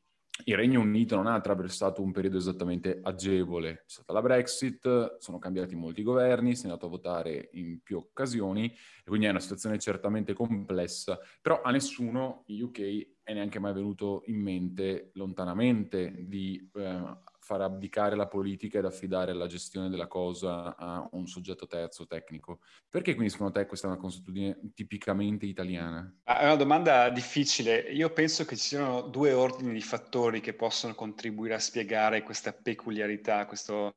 il 0.45 0.55
Regno 0.55 0.81
Unito 0.81 1.15
non 1.15 1.27
ha 1.27 1.35
attraversato 1.35 2.01
un 2.01 2.11
periodo 2.11 2.37
esattamente 2.37 2.99
agevole. 3.03 3.83
C'è 3.85 4.01
stata 4.01 4.13
la 4.13 4.21
Brexit, 4.21 5.17
sono 5.19 5.37
cambiati 5.37 5.75
molti 5.75 6.01
governi, 6.01 6.55
si 6.55 6.63
è 6.63 6.65
andato 6.65 6.87
a 6.87 6.89
votare 6.89 7.49
in 7.53 7.81
più 7.81 7.97
occasioni 7.97 8.65
e 8.65 9.03
quindi 9.05 9.27
è 9.27 9.29
una 9.29 9.39
situazione 9.39 9.77
certamente 9.77 10.33
complessa, 10.33 11.19
però 11.39 11.61
a 11.61 11.69
nessuno 11.69 12.43
in 12.47 12.63
UK 12.63 13.07
è 13.21 13.33
neanche 13.33 13.59
mai 13.59 13.73
venuto 13.73 14.23
in 14.25 14.41
mente 14.41 15.11
lontanamente 15.13 16.15
di 16.25 16.69
eh, 16.73 17.17
far 17.43 17.59
abdicare 17.59 18.15
la 18.15 18.27
politica 18.27 18.77
ed 18.79 18.85
affidare 18.85 19.33
la 19.33 19.47
gestione 19.47 19.89
della 19.89 20.07
cosa 20.07 20.77
a 20.77 21.05
un 21.11 21.27
soggetto 21.27 21.67
terzo 21.67 22.05
tecnico. 22.05 22.61
Perché 22.89 23.15
quindi 23.15 23.31
secondo 23.31 23.51
te 23.51 23.65
questa 23.65 23.87
è 23.87 23.89
una 23.89 23.99
consuetudine 23.99 24.57
tipicamente 24.73 25.45
italiana? 25.45 26.09
Ah, 26.23 26.39
è 26.39 26.45
una 26.45 26.55
domanda 26.55 27.09
difficile. 27.09 27.79
Io 27.91 28.11
penso 28.11 28.45
che 28.45 28.55
ci 28.55 28.67
siano 28.67 29.01
due 29.01 29.33
ordini 29.33 29.73
di 29.73 29.81
fattori 29.81 30.39
che 30.39 30.53
possono 30.53 30.95
contribuire 30.95 31.55
a 31.55 31.59
spiegare 31.59 32.23
questa 32.23 32.53
peculiarità, 32.53 33.45
questo 33.45 33.93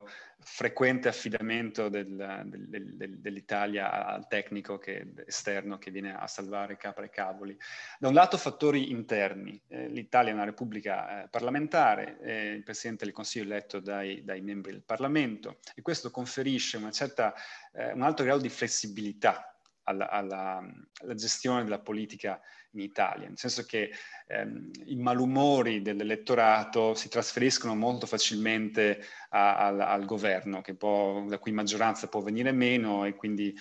frequente 0.49 1.09
affidamento 1.09 1.89
del, 1.89 2.41
del, 2.45 2.95
del, 2.95 3.19
dell'Italia 3.19 4.05
al 4.05 4.27
tecnico 4.27 4.77
che, 4.77 5.11
esterno 5.25 5.77
che 5.77 5.91
viene 5.91 6.15
a 6.15 6.25
salvare 6.25 6.77
capre 6.77 7.07
e 7.07 7.09
cavoli. 7.09 7.57
Da 7.99 8.07
un 8.07 8.13
lato 8.13 8.37
fattori 8.37 8.89
interni, 8.89 9.61
eh, 9.67 9.89
l'Italia 9.89 10.31
è 10.31 10.33
una 10.33 10.45
repubblica 10.45 11.23
eh, 11.23 11.27
parlamentare, 11.27 12.17
eh, 12.21 12.51
il 12.53 12.63
Presidente 12.63 13.03
del 13.03 13.13
Consiglio 13.13 13.43
è 13.43 13.47
eletto 13.47 13.81
dai, 13.81 14.23
dai, 14.23 14.39
membri 14.39 14.71
del 14.71 14.83
Parlamento 14.83 15.59
e 15.75 15.81
questo 15.81 16.11
conferisce 16.11 16.79
certa, 16.91 17.33
eh, 17.73 17.91
un 17.91 18.01
alto 18.01 18.23
grado 18.23 18.41
di 18.41 18.49
flessibilità 18.49 19.53
alla, 19.83 20.09
alla, 20.09 20.65
alla, 21.01 21.13
gestione 21.13 21.63
della 21.63 21.79
politica 21.79 22.39
in 22.77 22.83
Italia, 22.83 23.27
nel 23.27 23.37
senso 23.37 23.65
che 23.65 23.91
ehm, 24.27 24.71
i 24.85 24.95
malumori 24.95 25.81
dell'elettorato 25.81 26.93
si 26.93 27.09
trasferiscono 27.09 27.75
molto 27.75 28.05
facilmente 28.05 29.03
a, 29.29 29.57
al, 29.57 29.81
al, 29.81 30.05
governo, 30.05 30.61
può, 30.77 31.25
la 31.27 31.39
cui 31.39 31.51
maggioranza 31.51 32.07
può 32.07 32.21
venire 32.21 32.51
meno 32.51 33.05
e 33.05 33.15
quindi 33.15 33.53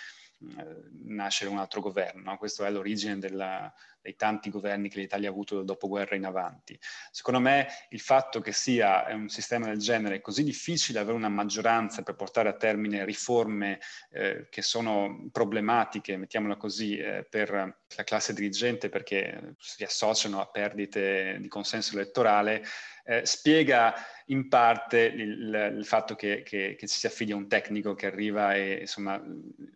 eh, 0.58 0.90
nascere 1.04 1.50
un 1.50 1.58
altro 1.58 1.80
governo. 1.80 2.30
No? 2.30 2.36
Questa 2.36 2.66
è 2.66 2.70
l'origine 2.70 3.18
della, 3.18 3.72
dei 4.06 4.14
tanti 4.14 4.50
governi 4.50 4.88
che 4.88 5.00
l'Italia 5.00 5.28
ha 5.28 5.32
avuto 5.32 5.56
dal 5.56 5.64
dopoguerra 5.64 6.14
in 6.14 6.24
avanti. 6.24 6.78
Secondo 7.10 7.40
me 7.40 7.66
il 7.90 8.00
fatto 8.00 8.40
che 8.40 8.52
sia 8.52 9.04
un 9.10 9.28
sistema 9.28 9.66
del 9.66 9.78
genere 9.78 10.20
così 10.20 10.44
difficile 10.44 11.00
avere 11.00 11.16
una 11.16 11.28
maggioranza 11.28 12.02
per 12.02 12.14
portare 12.14 12.48
a 12.48 12.54
termine 12.54 13.04
riforme 13.04 13.80
eh, 14.12 14.46
che 14.48 14.62
sono 14.62 15.28
problematiche, 15.32 16.16
mettiamola 16.16 16.56
così, 16.56 16.96
eh, 16.96 17.26
per 17.28 17.50
la 17.50 18.04
classe 18.04 18.32
dirigente 18.32 18.88
perché 18.88 19.54
si 19.58 19.82
associano 19.82 20.40
a 20.40 20.46
perdite 20.46 21.38
di 21.40 21.48
consenso 21.48 21.94
elettorale, 21.94 22.62
eh, 23.04 23.24
spiega 23.24 23.94
in 24.26 24.48
parte 24.48 24.98
il, 24.98 25.74
il 25.76 25.84
fatto 25.84 26.16
che, 26.16 26.42
che, 26.42 26.74
che, 26.76 26.86
ci 26.88 26.98
si 26.98 27.06
affidi 27.06 27.30
a 27.30 27.36
un 27.36 27.46
tecnico 27.46 27.94
che 27.94 28.06
arriva 28.06 28.54
e 28.54 28.78
insomma 28.80 29.22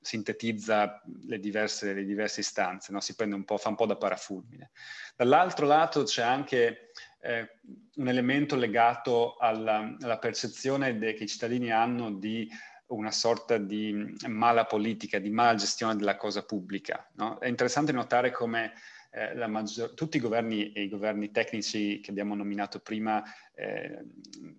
sintetizza 0.00 1.00
le 1.26 1.38
diverse, 1.38 1.92
le 1.94 2.04
diverse 2.04 2.40
istanze, 2.40 2.90
no? 2.90 3.00
si 3.00 3.14
prende 3.14 3.36
un 3.36 3.44
po', 3.44 3.56
fa 3.56 3.68
un 3.68 3.76
po' 3.76 3.86
da 3.86 3.96
parafulmine. 4.20 4.70
Dall'altro 5.16 5.66
lato 5.66 6.02
c'è 6.02 6.22
anche 6.22 6.92
eh, 7.22 7.56
un 7.96 8.08
elemento 8.08 8.56
legato 8.56 9.36
alla, 9.36 9.96
alla 10.00 10.18
percezione 10.18 10.98
de, 10.98 11.14
che 11.14 11.24
i 11.24 11.28
cittadini 11.28 11.72
hanno 11.72 12.12
di 12.12 12.48
una 12.88 13.10
sorta 13.10 13.56
di 13.56 14.16
mala 14.26 14.64
politica, 14.66 15.18
di 15.18 15.30
mala 15.30 15.54
gestione 15.54 15.96
della 15.96 16.16
cosa 16.16 16.44
pubblica. 16.44 17.08
No? 17.14 17.38
È 17.38 17.46
interessante 17.46 17.92
notare 17.92 18.30
come 18.30 18.72
eh, 19.10 19.46
maggior, 19.46 19.94
tutti 19.94 20.16
i 20.16 20.20
governi 20.20 20.72
e 20.72 20.82
i 20.82 20.88
governi 20.88 21.30
tecnici 21.30 22.00
che 22.00 22.10
abbiamo 22.10 22.34
nominato 22.34 22.78
prima 22.80 23.22
eh, 23.54 24.04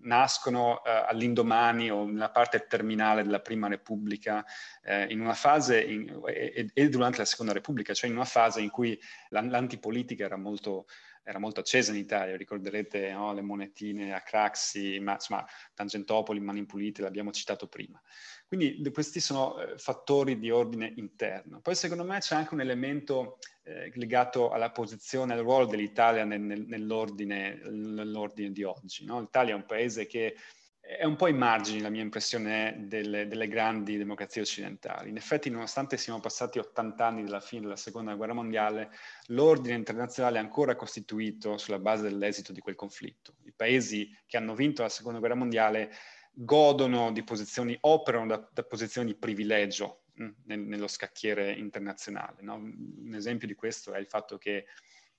nascono 0.01 0.83
eh, 0.83 0.89
all'indomani 1.07 1.89
o 1.89 2.05
nella 2.05 2.29
parte 2.29 2.65
terminale 2.67 3.23
della 3.23 3.39
Prima 3.39 3.67
Repubblica, 3.67 4.45
eh, 4.83 5.05
in 5.05 5.21
una 5.21 5.33
fase, 5.33 5.81
in, 5.81 6.21
e, 6.25 6.69
e, 6.73 6.89
durante 6.89 7.19
la 7.19 7.25
Seconda 7.25 7.53
Repubblica, 7.53 7.93
cioè 7.93 8.09
in 8.09 8.15
una 8.15 8.25
fase 8.25 8.61
in 8.61 8.69
cui 8.69 8.99
l'antipolitica 9.29 10.25
era 10.25 10.37
molto 10.37 10.85
era 11.23 11.39
molto 11.39 11.59
accesa 11.59 11.91
in 11.91 11.97
Italia, 11.97 12.35
ricorderete 12.35 13.11
no? 13.11 13.33
le 13.33 13.41
monetine 13.41 14.13
a 14.13 14.21
Craxi, 14.21 14.99
ma 14.99 15.13
insomma 15.13 15.45
Tangentopoli, 15.73 16.39
Mani 16.39 16.65
Pulite, 16.65 17.01
l'abbiamo 17.01 17.31
citato 17.31 17.67
prima. 17.67 18.01
Quindi 18.47 18.81
questi 18.91 19.19
sono 19.19 19.59
eh, 19.59 19.77
fattori 19.77 20.39
di 20.39 20.49
ordine 20.49 20.91
interno. 20.97 21.61
Poi 21.61 21.75
secondo 21.75 22.03
me 22.03 22.19
c'è 22.19 22.35
anche 22.35 22.53
un 22.53 22.61
elemento 22.61 23.37
eh, 23.71 23.91
legato 23.95 24.49
alla 24.49 24.71
posizione, 24.71 25.33
al 25.33 25.39
ruolo 25.39 25.65
dell'Italia 25.65 26.23
nel, 26.25 26.41
nel, 26.41 26.65
nell'ordine, 26.67 27.61
nell'ordine, 27.69 28.51
di 28.51 28.63
oggi. 28.63 29.05
No? 29.05 29.19
L'Italia 29.19 29.53
è 29.53 29.55
un 29.55 29.65
paese 29.65 30.05
che 30.05 30.35
è 30.81 31.05
un 31.05 31.15
po' 31.15 31.25
ai 31.25 31.33
margini, 31.33 31.79
la 31.79 31.89
mia 31.89 32.01
impressione, 32.01 32.85
delle, 32.87 33.27
delle, 33.27 33.47
grandi 33.47 33.97
democrazie 33.97 34.41
occidentali. 34.41 35.09
In 35.09 35.15
effetti, 35.15 35.49
nonostante 35.49 35.95
siamo 35.95 36.19
passati 36.19 36.59
80 36.59 37.05
anni 37.05 37.23
dalla 37.23 37.39
fine 37.39 37.61
della 37.61 37.75
Seconda 37.75 38.15
Guerra 38.15 38.33
Mondiale, 38.33 38.89
l'ordine 39.27 39.75
internazionale 39.75 40.37
è 40.37 40.41
ancora 40.41 40.75
costituito 40.75 41.57
sulla 41.57 41.79
base 41.79 42.03
dell'esito 42.03 42.51
di 42.51 42.59
quel 42.59 42.75
conflitto. 42.75 43.35
I 43.45 43.53
paesi 43.55 44.09
che 44.25 44.37
hanno 44.37 44.55
vinto 44.55 44.81
la 44.81 44.89
Seconda 44.89 45.19
Guerra 45.19 45.35
Mondiale 45.35 45.91
godono 46.33 47.11
di 47.11 47.23
posizioni, 47.23 47.77
operano 47.81 48.25
da, 48.25 48.49
da 48.51 48.63
posizioni 48.63 49.07
di 49.07 49.17
privilegio 49.17 50.01
nello 50.45 50.87
scacchiere 50.87 51.51
internazionale. 51.53 52.41
No? 52.41 52.55
Un 52.55 53.13
esempio 53.13 53.47
di 53.47 53.55
questo 53.55 53.93
è 53.93 53.99
il 53.99 54.07
fatto 54.07 54.37
che 54.37 54.65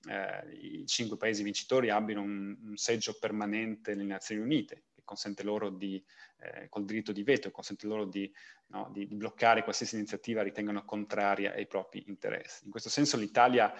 eh, 0.07 0.57
i 0.61 0.85
cinque 0.85 1.17
paesi 1.17 1.43
vincitori 1.43 1.89
abbiano 1.89 2.21
un, 2.21 2.57
un 2.63 2.77
seggio 2.77 3.17
permanente 3.19 3.95
nelle 3.95 4.09
Nazioni 4.09 4.41
Unite, 4.41 4.83
consente 5.03 5.43
loro 5.43 5.69
di, 5.69 6.03
eh, 6.39 6.67
col 6.69 6.85
diritto 6.85 7.11
di 7.11 7.23
veto, 7.23 7.51
consente 7.51 7.87
loro 7.87 8.05
di, 8.05 8.31
no, 8.67 8.89
di, 8.91 9.07
di, 9.07 9.15
bloccare 9.15 9.63
qualsiasi 9.63 9.95
iniziativa 9.95 10.43
ritengano 10.43 10.83
contraria 10.85 11.53
ai 11.53 11.67
propri 11.67 12.03
interessi. 12.07 12.65
In 12.65 12.71
questo 12.71 12.89
senso 12.89 13.17
l'Italia 13.17 13.73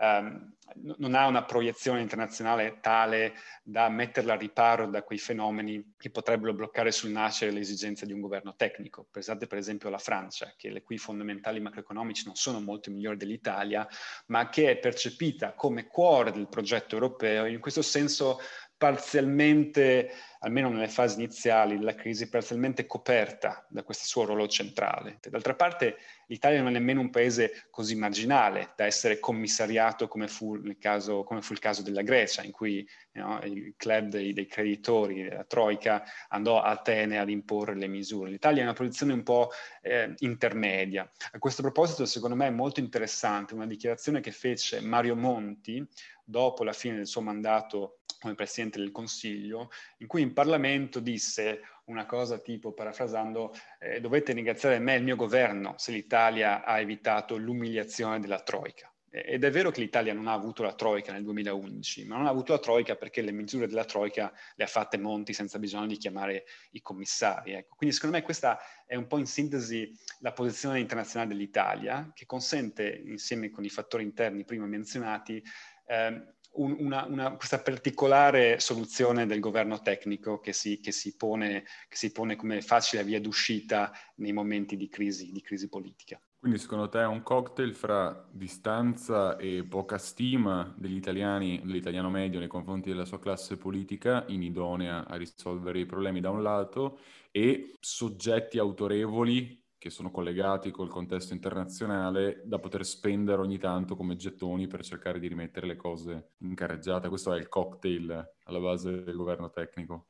ehm, 0.00 0.54
non 0.98 1.14
ha 1.14 1.26
una 1.26 1.44
proiezione 1.44 2.00
internazionale 2.00 2.78
tale 2.80 3.34
da 3.62 3.88
metterla 3.88 4.34
a 4.34 4.36
riparo 4.36 4.86
da 4.86 5.02
quei 5.02 5.18
fenomeni 5.18 5.94
che 5.96 6.10
potrebbero 6.10 6.54
bloccare 6.54 6.92
sul 6.92 7.10
nascere 7.10 7.50
le 7.50 7.60
esigenze 7.60 8.06
di 8.06 8.12
un 8.12 8.20
governo 8.20 8.54
tecnico. 8.54 9.06
Pensate 9.10 9.46
per 9.46 9.58
esempio 9.58 9.88
alla 9.88 9.98
Francia, 9.98 10.54
che 10.56 10.70
le 10.70 10.82
cui 10.82 10.98
fondamentali 10.98 11.60
macroeconomici 11.60 12.24
non 12.26 12.36
sono 12.36 12.60
molto 12.60 12.90
migliori 12.90 13.16
dell'Italia, 13.16 13.86
ma 14.26 14.48
che 14.48 14.70
è 14.70 14.78
percepita 14.78 15.54
come 15.54 15.86
cuore 15.86 16.32
del 16.32 16.48
progetto 16.48 16.94
europeo 16.94 17.46
in 17.46 17.60
questo 17.60 17.82
senso 17.82 18.38
parzialmente, 18.80 20.10
almeno 20.38 20.70
nelle 20.70 20.88
fasi 20.88 21.16
iniziali 21.16 21.76
della 21.76 21.94
crisi, 21.94 22.30
parzialmente 22.30 22.86
coperta 22.86 23.66
da 23.68 23.82
questo 23.82 24.06
suo 24.06 24.24
ruolo 24.24 24.48
centrale. 24.48 25.18
D'altra 25.28 25.54
parte 25.54 25.98
l'Italia 26.28 26.62
non 26.62 26.68
è 26.68 26.72
nemmeno 26.72 27.02
un 27.02 27.10
paese 27.10 27.66
così 27.68 27.94
marginale 27.94 28.72
da 28.76 28.86
essere 28.86 29.18
commissariato 29.18 30.08
come 30.08 30.28
fu, 30.28 30.58
caso, 30.78 31.24
come 31.24 31.42
fu 31.42 31.52
il 31.52 31.58
caso 31.58 31.82
della 31.82 32.00
Grecia, 32.00 32.42
in 32.42 32.52
cui 32.52 32.88
no, 33.12 33.38
il 33.44 33.74
club 33.76 34.08
dei, 34.08 34.32
dei, 34.32 34.46
creditori, 34.46 35.28
la 35.28 35.44
Troica, 35.44 36.02
andò 36.28 36.62
a 36.62 36.70
Atene 36.70 37.18
ad 37.18 37.28
imporre 37.28 37.74
le 37.74 37.86
misure. 37.86 38.30
L'Italia 38.30 38.62
è 38.62 38.64
una 38.64 38.72
posizione 38.72 39.12
un 39.12 39.22
po' 39.22 39.50
eh, 39.82 40.14
intermedia. 40.20 41.06
A 41.32 41.38
questo 41.38 41.60
proposito, 41.60 42.06
secondo 42.06 42.34
me, 42.34 42.46
è 42.46 42.50
molto 42.50 42.80
interessante 42.80 43.52
una 43.52 43.66
dichiarazione 43.66 44.20
che 44.20 44.32
fece 44.32 44.80
Mario 44.80 45.16
Monti 45.16 45.86
dopo 46.24 46.64
la 46.64 46.72
fine 46.72 46.96
del 46.96 47.06
suo 47.06 47.20
mandato 47.20 47.99
come 48.20 48.34
Presidente 48.34 48.78
del 48.78 48.92
Consiglio, 48.92 49.70
in 49.98 50.06
cui 50.06 50.22
in 50.22 50.32
Parlamento 50.32 51.00
disse 51.00 51.62
una 51.86 52.06
cosa 52.06 52.38
tipo, 52.38 52.72
parafrasando, 52.72 53.52
eh, 53.78 54.00
dovete 54.00 54.32
ringraziare 54.32 54.78
me 54.78 54.94
e 54.94 54.98
il 54.98 55.04
mio 55.04 55.16
governo 55.16 55.74
se 55.78 55.90
l'Italia 55.90 56.64
ha 56.64 56.78
evitato 56.78 57.36
l'umiliazione 57.36 58.20
della 58.20 58.40
Troica. 58.40 58.92
Ed 59.12 59.42
è 59.42 59.50
vero 59.50 59.72
che 59.72 59.80
l'Italia 59.80 60.12
non 60.12 60.28
ha 60.28 60.32
avuto 60.32 60.62
la 60.62 60.72
Troica 60.72 61.10
nel 61.12 61.24
2011, 61.24 62.06
ma 62.06 62.16
non 62.16 62.26
ha 62.26 62.30
avuto 62.30 62.52
la 62.52 62.60
Troica 62.60 62.94
perché 62.94 63.22
le 63.22 63.32
misure 63.32 63.66
della 63.66 63.84
Troica 63.84 64.32
le 64.54 64.62
ha 64.62 64.68
fatte 64.68 64.98
Monti 64.98 65.32
senza 65.32 65.58
bisogno 65.58 65.88
di 65.88 65.96
chiamare 65.96 66.44
i 66.72 66.80
commissari. 66.80 67.54
Ecco. 67.54 67.74
Quindi 67.74 67.96
secondo 67.96 68.16
me 68.16 68.22
questa 68.22 68.60
è 68.86 68.94
un 68.94 69.08
po' 69.08 69.18
in 69.18 69.26
sintesi 69.26 69.92
la 70.20 70.32
posizione 70.32 70.78
internazionale 70.78 71.32
dell'Italia, 71.32 72.12
che 72.14 72.24
consente, 72.24 73.02
insieme 73.04 73.50
con 73.50 73.64
i 73.64 73.68
fattori 73.68 74.04
interni 74.04 74.44
prima 74.44 74.66
menzionati, 74.66 75.42
eh, 75.86 76.34
un, 76.52 76.76
una, 76.78 77.04
una, 77.04 77.36
questa 77.36 77.60
particolare 77.60 78.58
soluzione 78.58 79.26
del 79.26 79.40
governo 79.40 79.80
tecnico 79.80 80.40
che 80.40 80.52
si, 80.52 80.80
che, 80.80 80.92
si 80.92 81.16
pone, 81.16 81.64
che 81.88 81.96
si, 81.96 82.12
pone, 82.12 82.36
come 82.36 82.60
facile 82.60 83.04
via 83.04 83.20
d'uscita 83.20 83.92
nei 84.16 84.32
momenti 84.32 84.76
di 84.76 84.88
crisi, 84.88 85.30
di 85.30 85.40
crisi 85.40 85.68
politica. 85.68 86.20
Quindi 86.40 86.58
secondo 86.58 86.88
te 86.88 87.00
è 87.00 87.06
un 87.06 87.22
cocktail 87.22 87.74
fra 87.74 88.26
distanza 88.32 89.36
e 89.36 89.62
poca 89.68 89.98
stima 89.98 90.74
degli 90.74 90.96
italiani, 90.96 91.60
dell'italiano 91.62 92.08
medio 92.08 92.38
nei 92.38 92.48
confronti 92.48 92.88
della 92.88 93.04
sua 93.04 93.18
classe 93.18 93.58
politica, 93.58 94.24
inidonea 94.28 95.06
a 95.06 95.16
risolvere 95.16 95.80
i 95.80 95.86
problemi 95.86 96.20
da 96.20 96.30
un 96.30 96.42
lato, 96.42 96.98
e 97.30 97.76
soggetti 97.78 98.58
autorevoli 98.58 99.59
che 99.80 99.88
sono 99.88 100.10
collegati 100.10 100.70
col 100.70 100.90
contesto 100.90 101.32
internazionale 101.32 102.42
da 102.44 102.58
poter 102.58 102.84
spendere 102.84 103.40
ogni 103.40 103.56
tanto 103.56 103.96
come 103.96 104.14
gettoni 104.14 104.66
per 104.66 104.84
cercare 104.84 105.18
di 105.18 105.26
rimettere 105.26 105.66
le 105.66 105.76
cose 105.76 106.32
in 106.40 106.54
carreggiata. 106.54 107.08
Questo 107.08 107.32
è 107.32 107.38
il 107.38 107.48
cocktail 107.48 108.32
alla 108.44 108.58
base 108.58 109.02
del 109.02 109.16
governo 109.16 109.48
tecnico. 109.48 110.08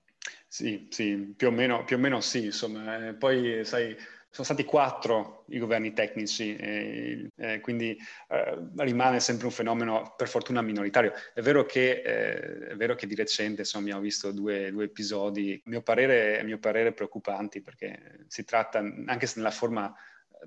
Sì, 0.49 0.89
sì, 0.91 1.33
più 1.37 1.47
o 1.47 1.51
meno, 1.53 1.85
più 1.85 1.95
o 1.95 1.99
meno 2.01 2.21
sì, 2.21 2.47
insomma. 2.47 3.11
Eh, 3.11 3.15
poi, 3.15 3.65
sai, 3.65 3.97
sono 4.31 4.45
stati 4.45 4.65
quattro 4.65 5.45
i 5.49 5.59
governi 5.59 5.93
tecnici, 5.93 6.55
e, 6.55 7.31
eh, 7.35 7.61
quindi 7.61 7.99
eh, 8.29 8.59
rimane 8.77 9.19
sempre 9.19 9.47
un 9.47 9.53
fenomeno 9.53 10.15
per 10.17 10.29
fortuna 10.29 10.63
minoritario. 10.63 11.13
È 11.35 11.41
vero 11.41 11.67
che, 11.67 12.01
eh, 12.01 12.69
è 12.69 12.77
vero 12.77 12.95
che 12.95 13.09
di 13.09 13.17
recente 13.17 13.63
insomma, 13.63 13.85
abbiamo 13.85 14.03
visto 14.03 14.31
due, 14.31 14.71
due 14.71 14.85
episodi, 14.85 15.61
a 15.65 15.69
mio, 15.69 15.83
parere, 15.83 16.39
a 16.39 16.45
mio 16.45 16.59
parere 16.59 16.93
preoccupanti, 16.93 17.61
perché 17.61 18.25
si 18.29 18.45
tratta, 18.45 18.79
anche 18.79 19.27
se 19.27 19.35
nella 19.39 19.51
forma 19.51 19.93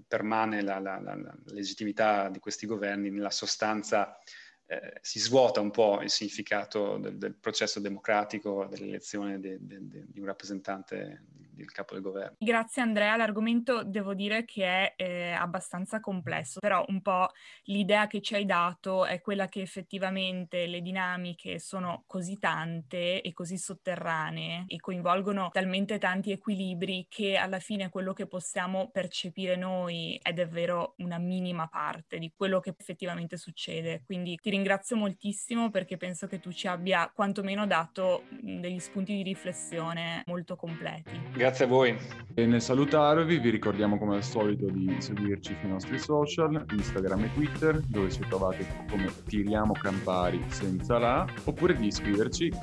permane 0.08 0.62
la, 0.62 0.80
la, 0.80 1.00
la, 1.00 1.16
la 1.16 1.36
legittimità 1.48 2.30
di 2.30 2.40
questi 2.40 2.66
governi, 2.66 3.10
nella 3.10 3.30
sostanza 3.30 4.18
eh, 4.66 4.94
si 5.02 5.20
svuota 5.20 5.60
un 5.60 5.72
po' 5.72 6.02
il 6.02 6.10
significato 6.10 6.98
del, 6.98 7.18
del 7.18 7.36
processo 7.36 7.82
democratico, 7.82 8.66
dell'elezione 8.66 9.40
de, 9.40 9.58
de, 9.60 9.78
de, 9.82 10.06
di 10.08 10.20
un 10.20 10.26
rappresentante 10.26 11.26
del 11.54 11.72
capo 11.72 11.94
del 11.94 12.04
governo. 12.04 12.36
Grazie 12.40 12.82
Andrea, 12.82 13.16
l'argomento 13.16 13.84
devo 13.84 14.14
dire 14.14 14.46
che 14.46 14.66
è 14.66 14.94
eh, 14.96 15.32
abbastanza 15.32 16.00
complesso, 16.00 16.60
però 16.60 16.84
un 16.88 17.02
po' 17.02 17.30
l'idea 17.64 18.08
che 18.08 18.22
ci 18.22 18.36
hai 18.36 18.46
dato 18.46 19.06
è 19.06 19.22
quella 19.22 19.48
che 19.48 19.62
effettivamente 19.62 20.68
le 20.68 20.82
dinamiche 20.82 21.60
sono 21.60 22.04
così 22.08 22.38
tante 22.40 23.22
e 23.22 23.34
così 23.34 23.58
sotterranee 23.58 24.66
e 24.68 24.78
coinvolgono 24.80 25.50
talmente 25.52 25.98
tanti 25.98 26.32
equilibri 26.32 27.08
che 27.10 27.36
alla 27.36 27.60
fine 27.60 27.90
quello 27.90 28.14
che 28.14 28.28
possiamo 28.28 28.90
percepire 28.92 29.56
noi 29.56 30.20
è 30.22 30.34
davvero 30.34 30.96
una 30.98 31.18
minima 31.18 31.68
parte 31.68 32.20
di 32.20 32.32
quello 32.36 32.60
che 32.60 32.74
effettivamente 32.78 33.38
succede. 33.38 34.04
Quindi 34.06 34.38
ti 34.42 34.50
ringrazio 34.50 34.96
moltissimo 34.96 35.70
perché 35.70 35.98
penso 35.98 36.28
che 36.28 36.40
tu 36.40 36.52
ci 36.52 36.68
abbia 36.68 37.12
quantomeno 37.14 37.68
dato 37.68 38.24
degli 38.30 38.80
spunti 38.80 39.16
di 39.16 39.24
riflessione 39.24 40.24
molto 40.26 40.56
completi. 40.56 41.12
Grazie 41.44 41.66
a 41.66 41.68
voi. 41.68 41.94
E 42.36 42.46
nel 42.46 42.62
salutarvi 42.62 43.38
vi 43.38 43.50
ricordiamo 43.50 43.98
come 43.98 44.16
al 44.16 44.24
solito 44.24 44.70
di 44.70 44.96
seguirci 45.00 45.58
sui 45.60 45.68
nostri 45.68 46.00
social, 46.00 46.66
Instagram 46.72 47.26
e 47.26 47.34
Twitter, 47.34 47.82
dove 47.82 48.10
ci 48.10 48.22
trovate 48.30 48.66
come 48.90 49.12
Tiriamo 49.26 49.74
Campari 49.74 50.42
senza 50.48 50.98
la, 51.00 51.28
oppure 51.44 51.76
di 51.76 51.88
iscriverci 51.88 52.48
eh, 52.48 52.56